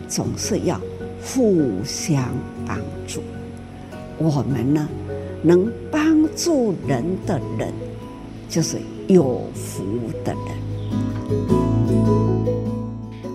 [0.08, 0.80] 总是要
[1.22, 2.24] 互相
[2.66, 2.76] 帮
[3.06, 3.22] 助。
[4.18, 4.88] 我们呢，
[5.42, 7.72] 能帮助人的人，
[8.48, 8.78] 就是。
[9.08, 10.58] 有福的人。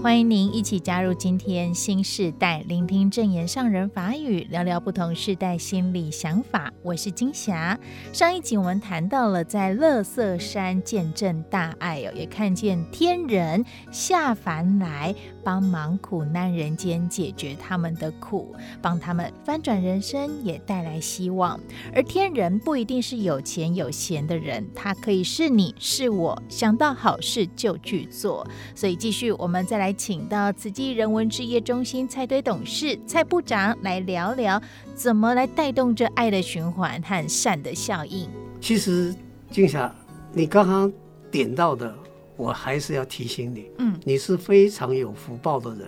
[0.04, 6.72] 欢迎您一起加入今天新时代，聆听正言上人法语，聊聊不同世代心理想法。
[6.84, 7.80] 我是金霞。
[8.12, 21.60] 上一集我们谈到了在乐色山见证大爱哦，也看见天人下凡来帮忙苦难人间，解决他们的苦，帮他们翻转人生，也带来希望。
[21.96, 28.46] 而天人不一定是有钱有闲的人，他可以是你是我，想到好事就去做。
[28.76, 29.92] 所以继续，我们再来。
[30.04, 34.62] 请到慈济人文置业中心蔡堆董事蔡部长来聊聊，
[34.96, 38.28] 怎么来带动这爱的循环和善的效应。
[38.60, 39.16] 其实，
[39.50, 39.96] 静霞，
[40.34, 40.92] 你刚刚
[41.32, 41.96] 点到的，
[42.36, 45.82] 我还是要提醒你，嗯，你是非常有福报的人。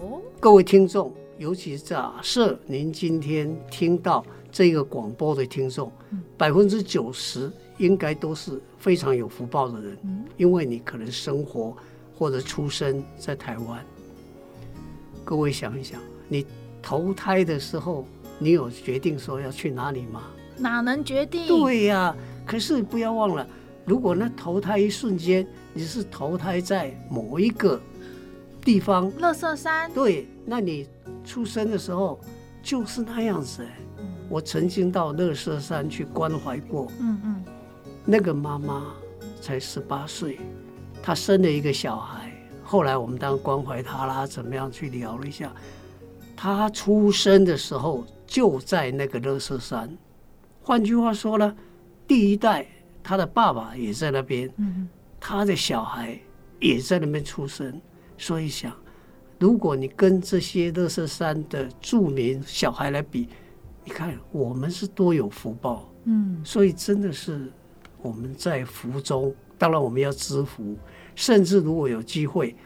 [0.00, 5.90] 哦，各位听众，尤其假设您今天听到这个广播的听众，
[6.36, 11.76] 百分之九十应该都是非常有福报的人，嗯，因为你可能生活。
[12.14, 13.84] 或者出生在台湾，
[15.24, 16.46] 各位想一想，你
[16.80, 18.06] 投胎的时候，
[18.38, 20.22] 你有决定说要去哪里吗？
[20.56, 21.48] 哪能决定？
[21.48, 23.44] 对呀、啊，可是不要忘了，
[23.84, 25.44] 如果那投胎一瞬间，
[25.74, 27.80] 你是投胎在某一个
[28.60, 30.86] 地方，乐色山，对，那你
[31.24, 32.20] 出生的时候
[32.62, 33.66] 就是那样子。
[33.98, 37.44] 嗯、我曾经到乐色山去关怀过，嗯嗯，
[38.04, 38.92] 那个妈妈
[39.40, 40.38] 才十八岁。
[41.02, 42.30] 她生了一个小孩，
[42.62, 45.52] 后来我们当关怀她啦，怎么样去聊了一下。
[46.36, 49.88] 她出生的时候就在那个乐色山，
[50.62, 51.56] 换句话说呢，
[52.06, 52.66] 第一代
[53.02, 54.48] 她的爸爸也在那边，
[55.24, 56.18] 他的小孩
[56.58, 57.80] 也在那边出生。
[58.18, 58.72] 所以想，
[59.38, 63.28] 如果你跟这些乐色山的著名小孩来比，
[63.84, 67.52] 你看我们是多有福报，嗯，所以真的是
[68.00, 69.32] 我们在福中。
[69.56, 70.76] 当然，我们要知福，
[71.14, 72.56] 甚至如果有机会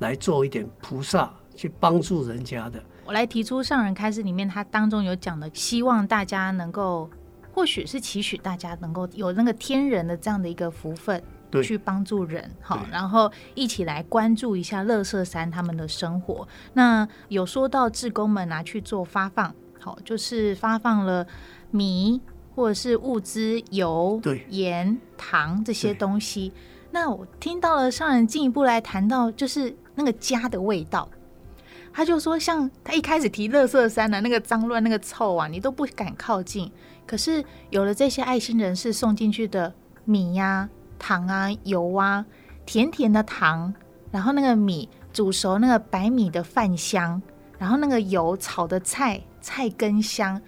[0.00, 2.82] 来做一点菩萨，去帮助人家的。
[3.06, 7.10] 我来提出上人开示里面，他当中有讲的，希望大家能够，
[7.52, 11.24] 或许是期许大家能够有那个天人的这样的一个福分，对，
[11.60, 16.46] 去帮助人，好，然后一起来关注一下乐色山他们的生活。
[16.74, 21.26] 那有说到志工们拿去做发放，好，就是发放了
[21.72, 22.20] 米。
[22.54, 26.52] 或者是物资，油、盐、糖这些东西。
[26.90, 31.08] 那我听到了上人进一步来谈到，就是那个家的味道。
[31.94, 36.70] 他就说，像他一开始提乐色山的那个脏乱、那个臭啊，你都不敢靠近。
[37.06, 39.72] 可是有了这些爱心人士送进去的
[40.04, 40.68] 米呀、啊、
[41.02, 42.24] 糖啊、油啊，
[42.64, 43.74] 甜甜的糖，
[44.12, 47.20] 然后那个米煮熟那个白米的饭香，
[47.58, 50.40] 然后那个油炒的菜菜根香。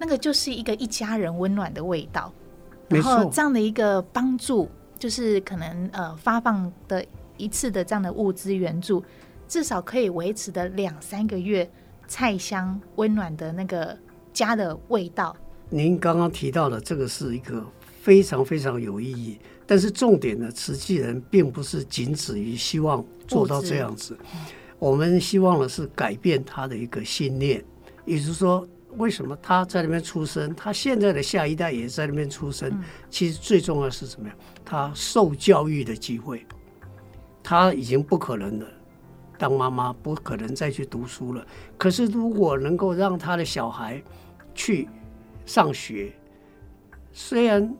[0.00, 2.32] 那个就是一个一家人温暖的味道，
[2.88, 7.04] 然后这样的一个帮助，就是可能呃发放的
[7.36, 9.02] 一次的这样的物资援助，
[9.48, 11.68] 至少可以维持的两三个月
[12.06, 13.98] 菜香温暖的那个
[14.32, 15.34] 家的味道。
[15.68, 17.66] 您刚刚提到的这个是一个
[18.08, 24.16] 非常非常有意义，但是重点呢，慈济人并不是仅止于希望做到这样子，
[24.78, 27.62] 我们希望的是改变他的一个信念，
[28.06, 28.66] 也就是说。
[28.96, 30.52] 为什么他在那边出生？
[30.54, 32.82] 他现在的下一代也在那边出生。
[33.10, 34.34] 其实最重要的是什么呀？
[34.64, 36.46] 他受教育的机会，
[37.42, 38.66] 他已经不可能了。
[39.36, 41.46] 当妈妈不可能再去读书了。
[41.76, 44.02] 可是如果能够让他的小孩
[44.54, 44.88] 去
[45.44, 46.10] 上学，
[47.12, 47.72] 虽然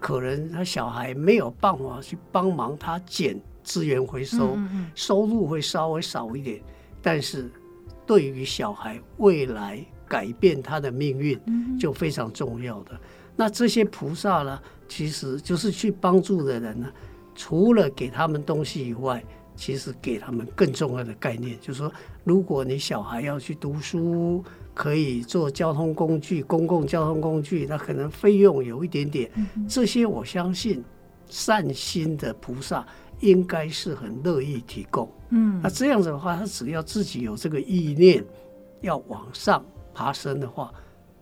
[0.00, 6.60] 可能他小孩没有办法去帮忙他捡资源回收，嗯嗯，收入会稍微少一点，
[7.02, 7.50] 但是
[8.06, 11.40] 对于小孩未来改变他的命运
[11.78, 12.98] 就非常重要的。
[13.34, 16.88] 那这些菩萨呢，其实就是去帮助的人呢，
[17.34, 19.22] 除了给他们东西以外，
[19.56, 21.92] 其实给他们更重要的概念，就是说，
[22.24, 24.44] 如果你小孩要去读书，
[24.76, 29.30] 可以做交通工具，公共交通工具，那可能费用有一点点，
[29.66, 30.84] 这些我相信
[31.30, 32.86] 善心的菩萨
[33.20, 35.10] 应该是很乐意提供。
[35.30, 38.22] 嗯，那这样子的话，他只要自己有这个意念，
[38.82, 39.64] 要往上
[39.94, 40.70] 爬升的话。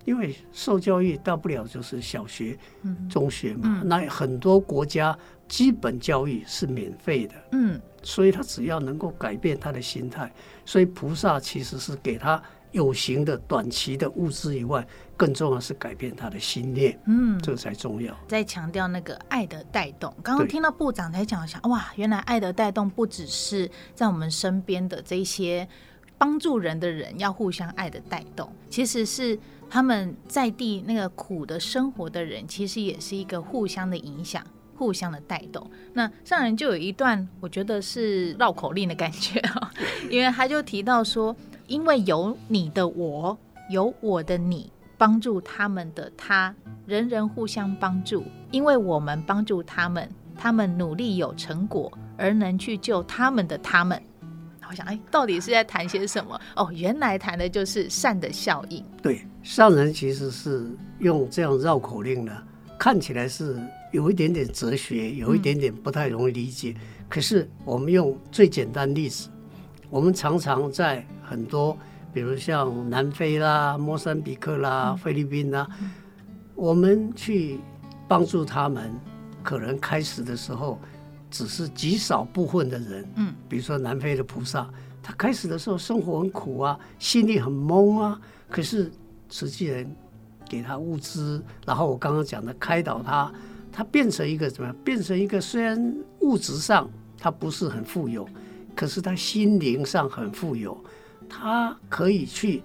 [0.04, 2.58] 因为受教育大不了就是小学、
[3.08, 10.30] 中学嘛，那很多国家基本教育是免费的，嗯，所以他只要能够改变他的心态，
[10.66, 12.42] 所以菩萨其实是给他
[12.74, 18.14] 有形的短期的物质以外，更重要是改变他的心念，嗯，这个才重要。
[18.28, 25.66] 在强调那个爱的带动，刚刚听到部长在讲，想哇，原来爱的带动不只是在我们身边的这些
[26.18, 29.38] 帮助人的人要互相爱的带动，其实是。
[29.70, 34.44] 他们在地那个苦的生活的人，其实也是一个互相的影响、
[34.76, 35.68] 互相的带动。
[35.94, 39.72] 那上人就有一段，我觉得是绕口令的感觉啊，
[40.10, 41.34] 因为他就提到说，
[41.66, 43.36] 因为有你的我，
[43.70, 46.54] 有我的你，帮助他们的他，
[46.86, 54.00] 人人互相帮助，因为我们帮助他们，他们努力有成果，而能去救他们的他们。
[54.68, 56.40] 我想，哎，到底是在谈些什么？
[56.56, 58.84] 哦，原来谈的就是善的效应。
[59.02, 62.42] 对，上人其实是用这样绕口令的，
[62.78, 63.56] 看起来是
[63.92, 66.74] 有一点点哲学，有一点点不太容易理解。
[67.08, 69.28] 可是我们用最简单例子，
[69.90, 71.76] 我们常常在很多，
[72.12, 75.90] 比如像南非啦、莫桑比克啦、嗯、菲律宾啦，嗯、
[76.54, 77.60] 我们去
[78.08, 78.92] 帮助他们，
[79.42, 80.78] 可能开始的时候。
[81.30, 84.70] 只是极少部分的人，嗯，比如说南非的菩萨，
[85.02, 88.20] 他开始的时候生活很苦啊，心里很懵啊。
[88.48, 88.88] 可是
[89.28, 89.84] 实际人
[90.48, 93.32] 给他物资，然后我刚刚讲的开导他，
[93.72, 94.76] 他变成一个怎么样？
[94.84, 98.24] 变成一个虽然物质上他不是很富有，
[98.74, 100.78] 可是他心灵上很富有，
[101.28, 102.62] 他可以去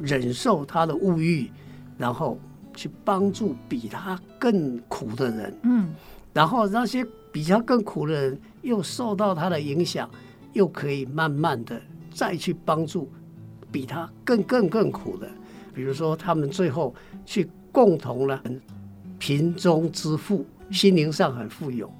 [0.00, 1.50] 忍受他的物欲，
[1.98, 2.38] 然后
[2.74, 5.94] 去帮助比他更苦的人，嗯，
[6.32, 7.06] 然后那些。
[7.32, 10.06] 比他更苦的人，又受到他的影响，
[10.52, 11.80] 又可以慢慢的
[12.12, 13.10] 再去帮助
[13.70, 15.26] 比他更更更苦的。
[15.72, 18.38] 比如说，他们最后去共同了
[19.18, 21.90] 贫中之富，心灵上很富有，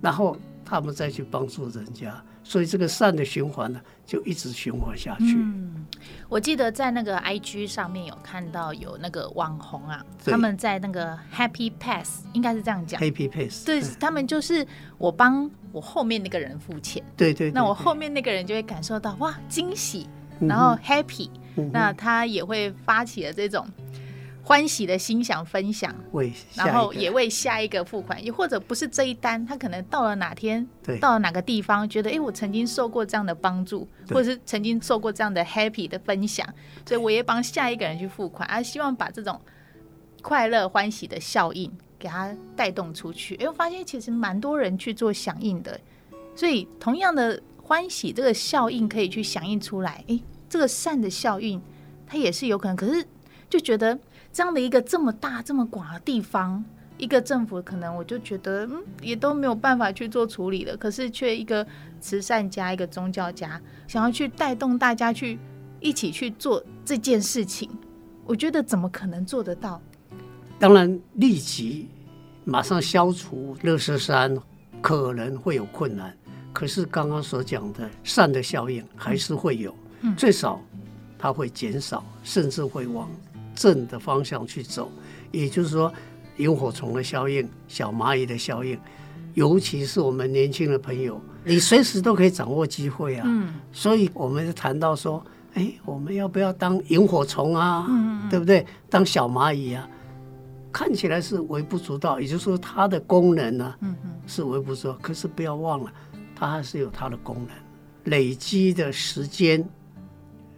[0.00, 0.36] 然后
[0.70, 2.22] 他们再去帮助人家。
[2.42, 5.36] 所以这个善的循环呢，就一直循环下去。
[5.36, 5.86] 嗯，
[6.28, 13.00] 我记得在那个 IG 上面有看到有那个网红啊，他们在那个 Happy Pass，应该是这样讲。
[13.00, 14.66] Happy Pass，对，他们就是
[14.96, 20.08] 我帮我后面那个人付钱，对对，那我后面那个人就会感受到哇惊喜，
[20.40, 21.28] 然后 Happy，
[21.72, 23.64] 那他也会发起了这种。
[24.42, 25.94] 欢喜的心想分享，
[26.54, 36.46] 然后也为下一个付款，也或者不是这一单，他可能到了哪天，对到了哪个地方，觉得哎，我曾经受过这样的帮助，或者是曾经受过这样的 happy 的分享，
[36.86, 39.38] 所以我也帮下一个人去付款，而希望把这种
[40.22, 43.36] 快乐欢喜的效应给他带动出去。
[43.36, 45.78] 哎，我发现其实蛮多人去做响应的，
[46.34, 50.18] 所以同样的欢喜这个效应可以去响应出来，哎，
[50.48, 51.60] 这个善的效应
[52.06, 53.04] 它也是有可能，可是
[53.48, 53.96] 就觉得。
[54.32, 56.64] 这样的一个这么大这么广的地方，
[56.98, 60.76] 一个政府可能我就觉得，嗯，也都没有办法去做处理了。
[60.76, 61.66] 可是却一个
[62.00, 65.38] 慈善家，一个宗教家，想要去带动大家去
[65.80, 67.68] 一起去做这件事情，
[68.24, 69.80] 我觉得怎么可能做得到？
[70.58, 71.88] 当然，立即
[72.44, 74.36] 马上消除垃圾山
[74.80, 76.16] 可能会有困难，
[76.52, 80.60] 可是刚刚所讲的善的效应还是会有，嗯，最少
[81.18, 83.10] 它会减少，甚至会往。
[83.60, 84.90] 正的方向去走，
[85.30, 85.92] 也就是说，
[86.38, 88.78] 萤火虫的效应、小蚂蚁的效应，
[89.34, 93.24] 尤其是我们年轻的朋友，你随时都可以掌握机会啊。
[93.26, 97.84] 嗯，所以我们就谈到说，哎，我们要不要当萤火虫啊？
[97.86, 98.64] 嗯，对不对？
[98.88, 99.86] 当小蚂蚁啊，
[100.72, 104.98] 看起来是微不足道，也就是说它的功能呢，嗯嗯，是微不足道。
[105.02, 105.92] 可是不要忘了，
[106.34, 107.54] 它还是有它的功能，
[108.04, 109.62] 累积的时间、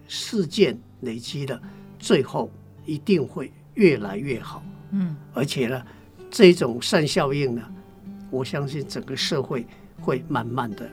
[0.06, 1.60] 事件累积的
[1.98, 2.48] 最后。
[2.84, 5.82] 一定会越来越好，嗯，而且呢，
[6.30, 7.62] 这种善效应呢，
[8.30, 9.66] 我相信整个社会
[10.00, 10.88] 会慢慢的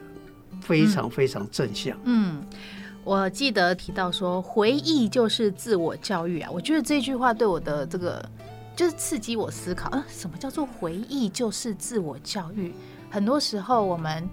[0.60, 1.96] 非常非常正向。
[2.04, 2.42] 嗯，
[3.04, 6.50] 我记得提到说，回忆就是自我教育啊。
[6.50, 8.24] 我觉得这句话对我的这个
[8.76, 12.72] 就是刺激我思考啊，什么叫做回忆就是自我教育？
[13.10, 14.28] 很多时候我们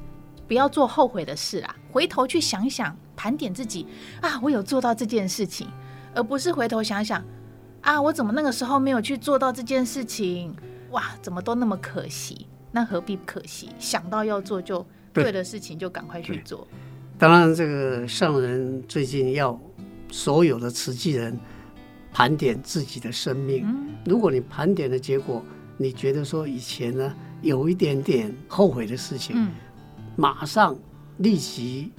[0.47, 3.87] 不要做后悔的事啦，回头去想想，盘点自己
[4.21, 5.67] 啊，我有做到这件事情，
[6.13, 7.23] 而不是回头想想
[7.87, 10.53] 啊，我怎么那个时候没有去做到这件事情？
[10.91, 12.45] 哇，怎么都那么可惜？
[12.69, 13.69] 那何必可惜？
[13.79, 16.67] 想到要做就对的事情，就赶快去做。
[17.17, 19.57] 当然，这个上人最近要
[20.11, 21.39] 所有的慈济人
[22.11, 23.63] 盘点自己的生命。
[23.65, 25.41] 嗯、如果你盘点的结果，
[25.77, 29.49] 你觉得说以前呢有一点点后悔的事情，嗯、
[30.17, 30.77] 马上
[31.19, 31.93] 立即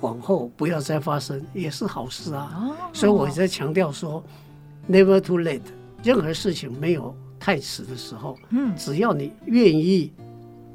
[0.00, 2.50] 往后不要再发生，也是好事啊。
[2.56, 4.24] 哦、所以我在强调说、哦、
[4.88, 5.60] ，never too late，
[6.02, 7.14] 任何事情没有。
[7.36, 10.10] 太迟的时候，嗯，只要你愿意，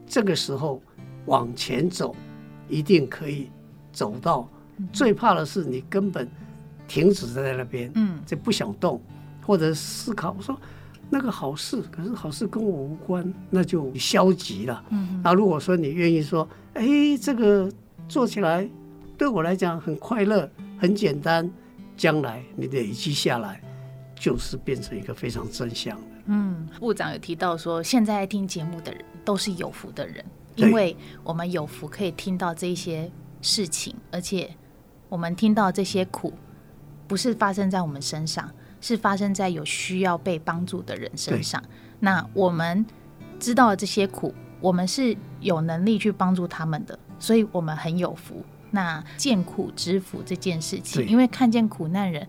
[0.05, 0.79] 这个时候
[1.25, 2.15] 往前走，
[2.67, 3.49] 一定可以
[3.91, 4.47] 走到。
[4.93, 6.29] 最怕的是你根本
[6.87, 9.01] 停止在那边，嗯，就不想动，
[9.43, 10.55] 或者思考我说
[11.09, 14.85] 那个好事，可是好事跟我无关，那就消极了。
[14.89, 16.85] 嗯，那如果说你愿意说，哎，
[17.19, 17.67] 这个
[18.07, 18.69] 做起来
[19.17, 20.47] 对我来讲很快乐，
[20.77, 21.49] 很简单，
[21.97, 23.59] 将来你累积下来，
[24.19, 26.07] 就是变成一个非常正向的。
[26.25, 30.23] 嗯，部长有提到说，现在听节目的人都是有福的人，
[30.55, 33.09] 因为我们有福可以听到这些
[33.41, 34.53] 事情，而且
[35.07, 36.33] 我们听到这些苦，
[37.07, 38.51] 不是发生在我们身上，
[38.81, 41.63] 是发生在有需要被帮助的人身上。
[41.99, 42.85] 那我们
[43.39, 48.43] 知道这些苦，我们是有能力去帮助他们的，所以我们很有福。
[48.71, 52.27] 那见苦知福这件事情，因为看见苦难人，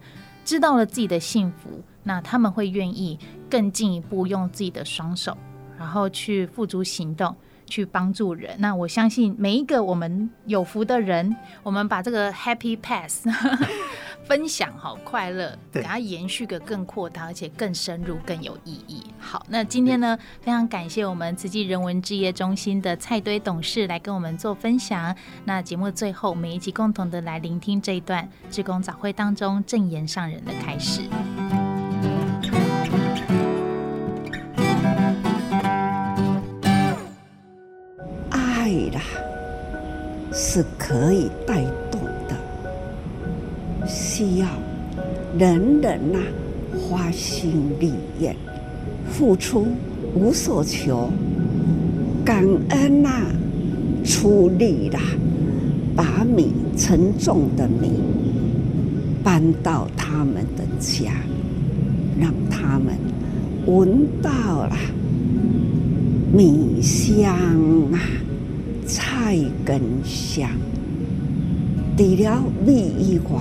[0.51, 1.81] 知道了自己的幸福。
[2.03, 3.17] 那他们会愿意
[3.49, 5.39] 更进一步用自己的双手，
[5.79, 7.37] 然后去付诸行动，
[7.67, 8.57] 去帮助人。
[8.59, 13.29] 那我相信每一个我们有福的人，我们把这个 Happy pass
[14.25, 19.03] 分享好快乐，给它延续个更扩大，而且更深入、更有意义。
[19.19, 25.15] 好，那今天呢，非常感谢我们慈济人文志业中心的蔡堆董事来跟我们做分享。
[25.45, 31.03] 那节目最后，每一集共同的来聆听这一段志工早会当中正言上人的开始。
[38.31, 39.01] 爱啦。
[40.33, 41.90] 是可以带动的，
[43.91, 44.47] 需要
[45.39, 46.23] 人人呐、啊、
[46.89, 48.35] 发心力愿，
[49.11, 49.67] 付出
[50.15, 51.11] 无所求，
[52.25, 53.11] 感恩呐、
[54.05, 55.01] 出力啦，
[55.97, 57.91] 把米沉重的米
[59.23, 61.13] 搬到他们的家，
[62.19, 62.95] 让他们
[63.67, 64.31] 闻到
[64.67, 64.77] 了
[66.33, 67.35] 米香
[67.93, 67.99] 啊。
[68.87, 70.51] 菜根香，
[71.97, 73.41] 除了米以外，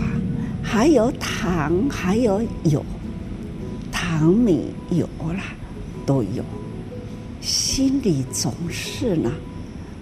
[0.72, 2.86] 还有糖，还有油，
[3.92, 5.56] 糖米油啦
[6.06, 6.44] 都有，
[7.42, 9.32] 心里总是呢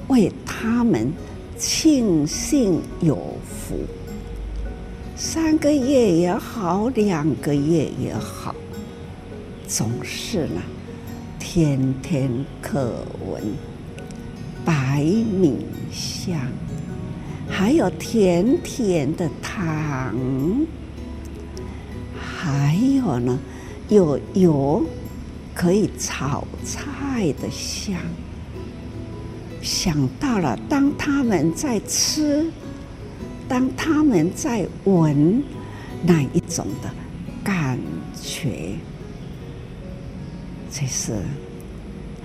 [0.09, 1.09] 为他们
[1.57, 3.15] 庆幸有
[3.45, 3.78] 福。
[5.15, 8.53] 三个月也好，两个月也好，
[9.65, 10.61] 总是呢
[11.39, 12.30] 天天
[12.61, 12.93] 可
[13.26, 13.41] 闻。
[14.65, 16.38] 白米香，
[17.49, 20.15] 还有甜甜的糖，
[22.15, 23.39] 还有呢，
[23.89, 24.83] 有油
[25.53, 27.95] 可以炒菜的香。
[29.61, 32.45] 想到了，当他们在吃，
[33.47, 35.43] 当他们在闻
[36.03, 36.89] 那一种的
[37.43, 37.79] 感
[38.21, 38.75] 觉，
[40.71, 41.13] 这是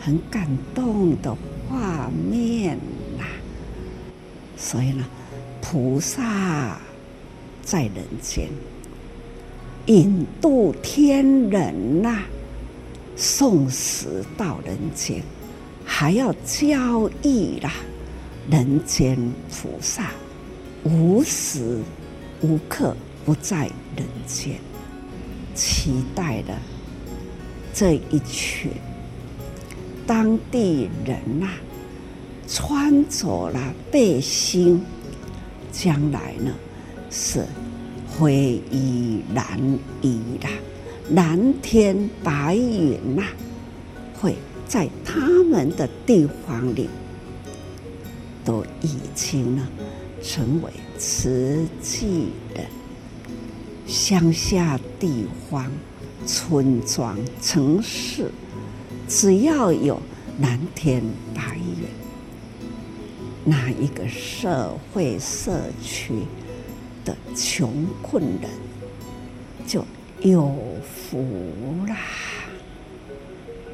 [0.00, 1.34] 很感动的。
[1.68, 2.78] 画面、
[4.64, 5.04] 所以呢，
[5.60, 6.80] 菩萨
[7.64, 8.48] 在人间
[9.86, 12.22] 引渡天人呐、
[13.16, 15.20] 送死到人间，
[15.84, 17.72] 还要教育啦，
[18.48, 19.18] 人间
[19.50, 20.12] 菩萨
[20.84, 21.80] 无时
[22.40, 24.54] 无刻不在人间，
[25.56, 26.56] 期待的
[27.74, 28.70] 这一群。
[30.06, 31.48] 当地人呐、
[32.54, 34.78] 穿着了背心，
[35.72, 36.52] 将来呢
[37.10, 37.46] 是
[38.06, 39.58] 灰衣蓝
[40.02, 40.50] 衣啦，
[41.12, 43.22] 蓝天白云呐、
[44.20, 44.36] 会
[44.68, 46.90] 在他们的地方里
[48.44, 49.66] 都已经呢
[50.22, 52.60] 成为瓷器的，
[53.86, 55.72] 乡下地方、
[56.26, 58.30] 村庄、城市。
[59.08, 60.00] 只要有
[60.40, 61.02] 蓝天
[61.34, 61.61] 白云，
[63.44, 66.12] 那一个社会社区
[67.04, 68.50] 的穷困人
[69.66, 69.84] 就
[70.20, 71.96] 有福啦。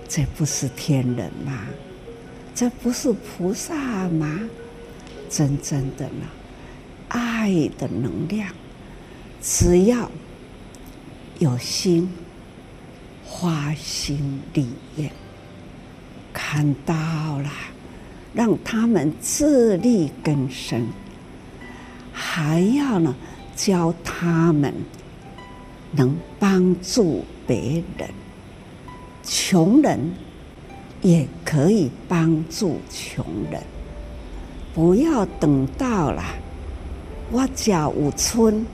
[0.08, 1.66] 这不是天人吗？
[2.54, 4.40] 这不是菩萨吗？
[5.28, 6.26] 真正的呢，
[7.08, 8.50] 爱的能量，
[9.42, 10.10] 只要
[11.38, 12.10] 有心，
[13.24, 14.66] 花心立
[14.96, 15.12] 愿，
[16.32, 17.50] 看到了，
[18.34, 20.86] 让他们自力更生，
[22.12, 23.14] 还要呢
[23.56, 24.72] 教他们
[25.92, 28.08] 能帮助别人，
[29.24, 30.12] 穷人
[31.02, 33.62] 也可以帮助穷人，
[34.74, 36.22] 不要等到了
[37.30, 38.64] 我家有村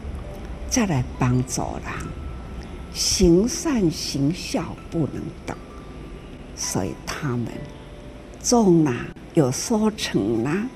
[0.68, 1.92] 再来帮助人。
[2.92, 5.56] 行善行孝不能等，
[6.54, 7.48] 所以他们
[8.44, 8.94] 种啊，
[9.32, 10.68] 有收成啊，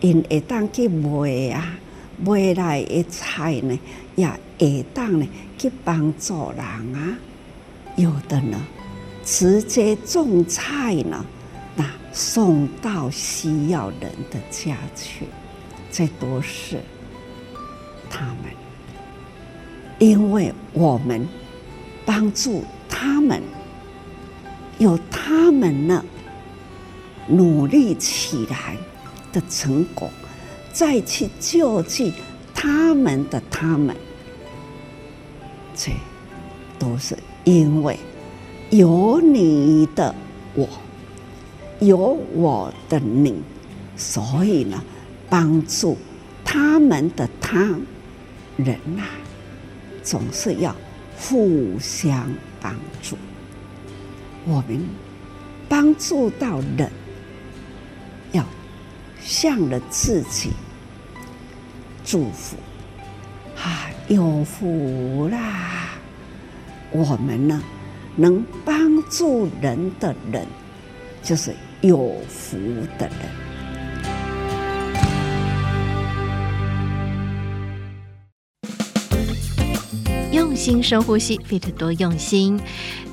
[0.00, 1.78] 因会当去卖啊，
[2.18, 3.78] 卖来的菜呢，
[4.16, 4.28] 也
[4.58, 5.26] 会当呢
[5.56, 6.64] 去帮助人
[6.96, 7.16] 啊。
[7.94, 8.60] 有的呢，
[9.24, 11.24] 直接种菜呢，
[11.76, 15.26] 那送到需要人的家去，
[15.92, 16.80] 这都是
[18.10, 18.36] 他们。
[20.00, 21.24] 因为我们
[22.04, 23.40] 帮助他们，
[24.78, 26.04] 有他们呢
[27.30, 28.76] 努力起来
[29.32, 30.10] 的成果，
[30.72, 32.12] 再去救济
[32.54, 33.96] 他们的他们，
[35.74, 35.92] 这
[36.78, 37.98] 都是因为
[38.70, 40.14] 有你的
[40.54, 40.68] 我，
[41.78, 41.96] 有
[42.34, 43.40] 我的你，
[43.96, 44.82] 所以呢，
[45.28, 45.96] 帮助
[46.44, 47.58] 他们的他
[48.56, 49.08] 人呐、啊。
[50.02, 50.74] 总是要
[51.18, 53.16] 互相帮助。
[54.46, 54.82] 我们
[55.68, 56.90] 帮助到人，
[59.20, 60.50] 向着自己
[62.04, 62.56] 祝福
[63.56, 65.90] 啊，有福啦！
[66.90, 67.62] 我们呢，
[68.16, 70.44] 能帮助人的人，
[71.22, 72.56] 就是有福
[72.98, 73.49] 的人。
[80.60, 82.60] 心深呼吸，Fit 多用心。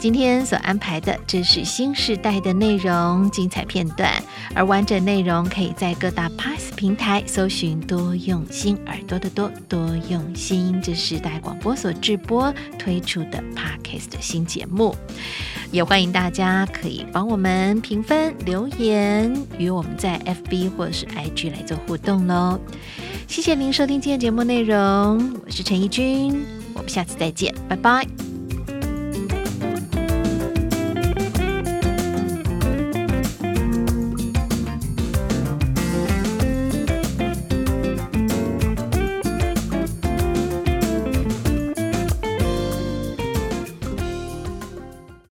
[0.02, 4.12] 今天所安排的，这是新时代的内容精彩片段，
[4.54, 10.78] 而完整内容可以在各大 Pass 平台搜寻“多用心耳朵的多多用心”。
[10.84, 14.94] 这是时代广播所直播推出的 Podcast 新节目，
[15.72, 22.60] 也欢迎大家可以帮我们评分、留言，与我们在 FB 或者是 IG 来做互动喽。
[23.26, 26.67] 谢谢您收听今天节目内容，我是陈怡君。
[26.78, 28.37] 我们下次再见，拜拜。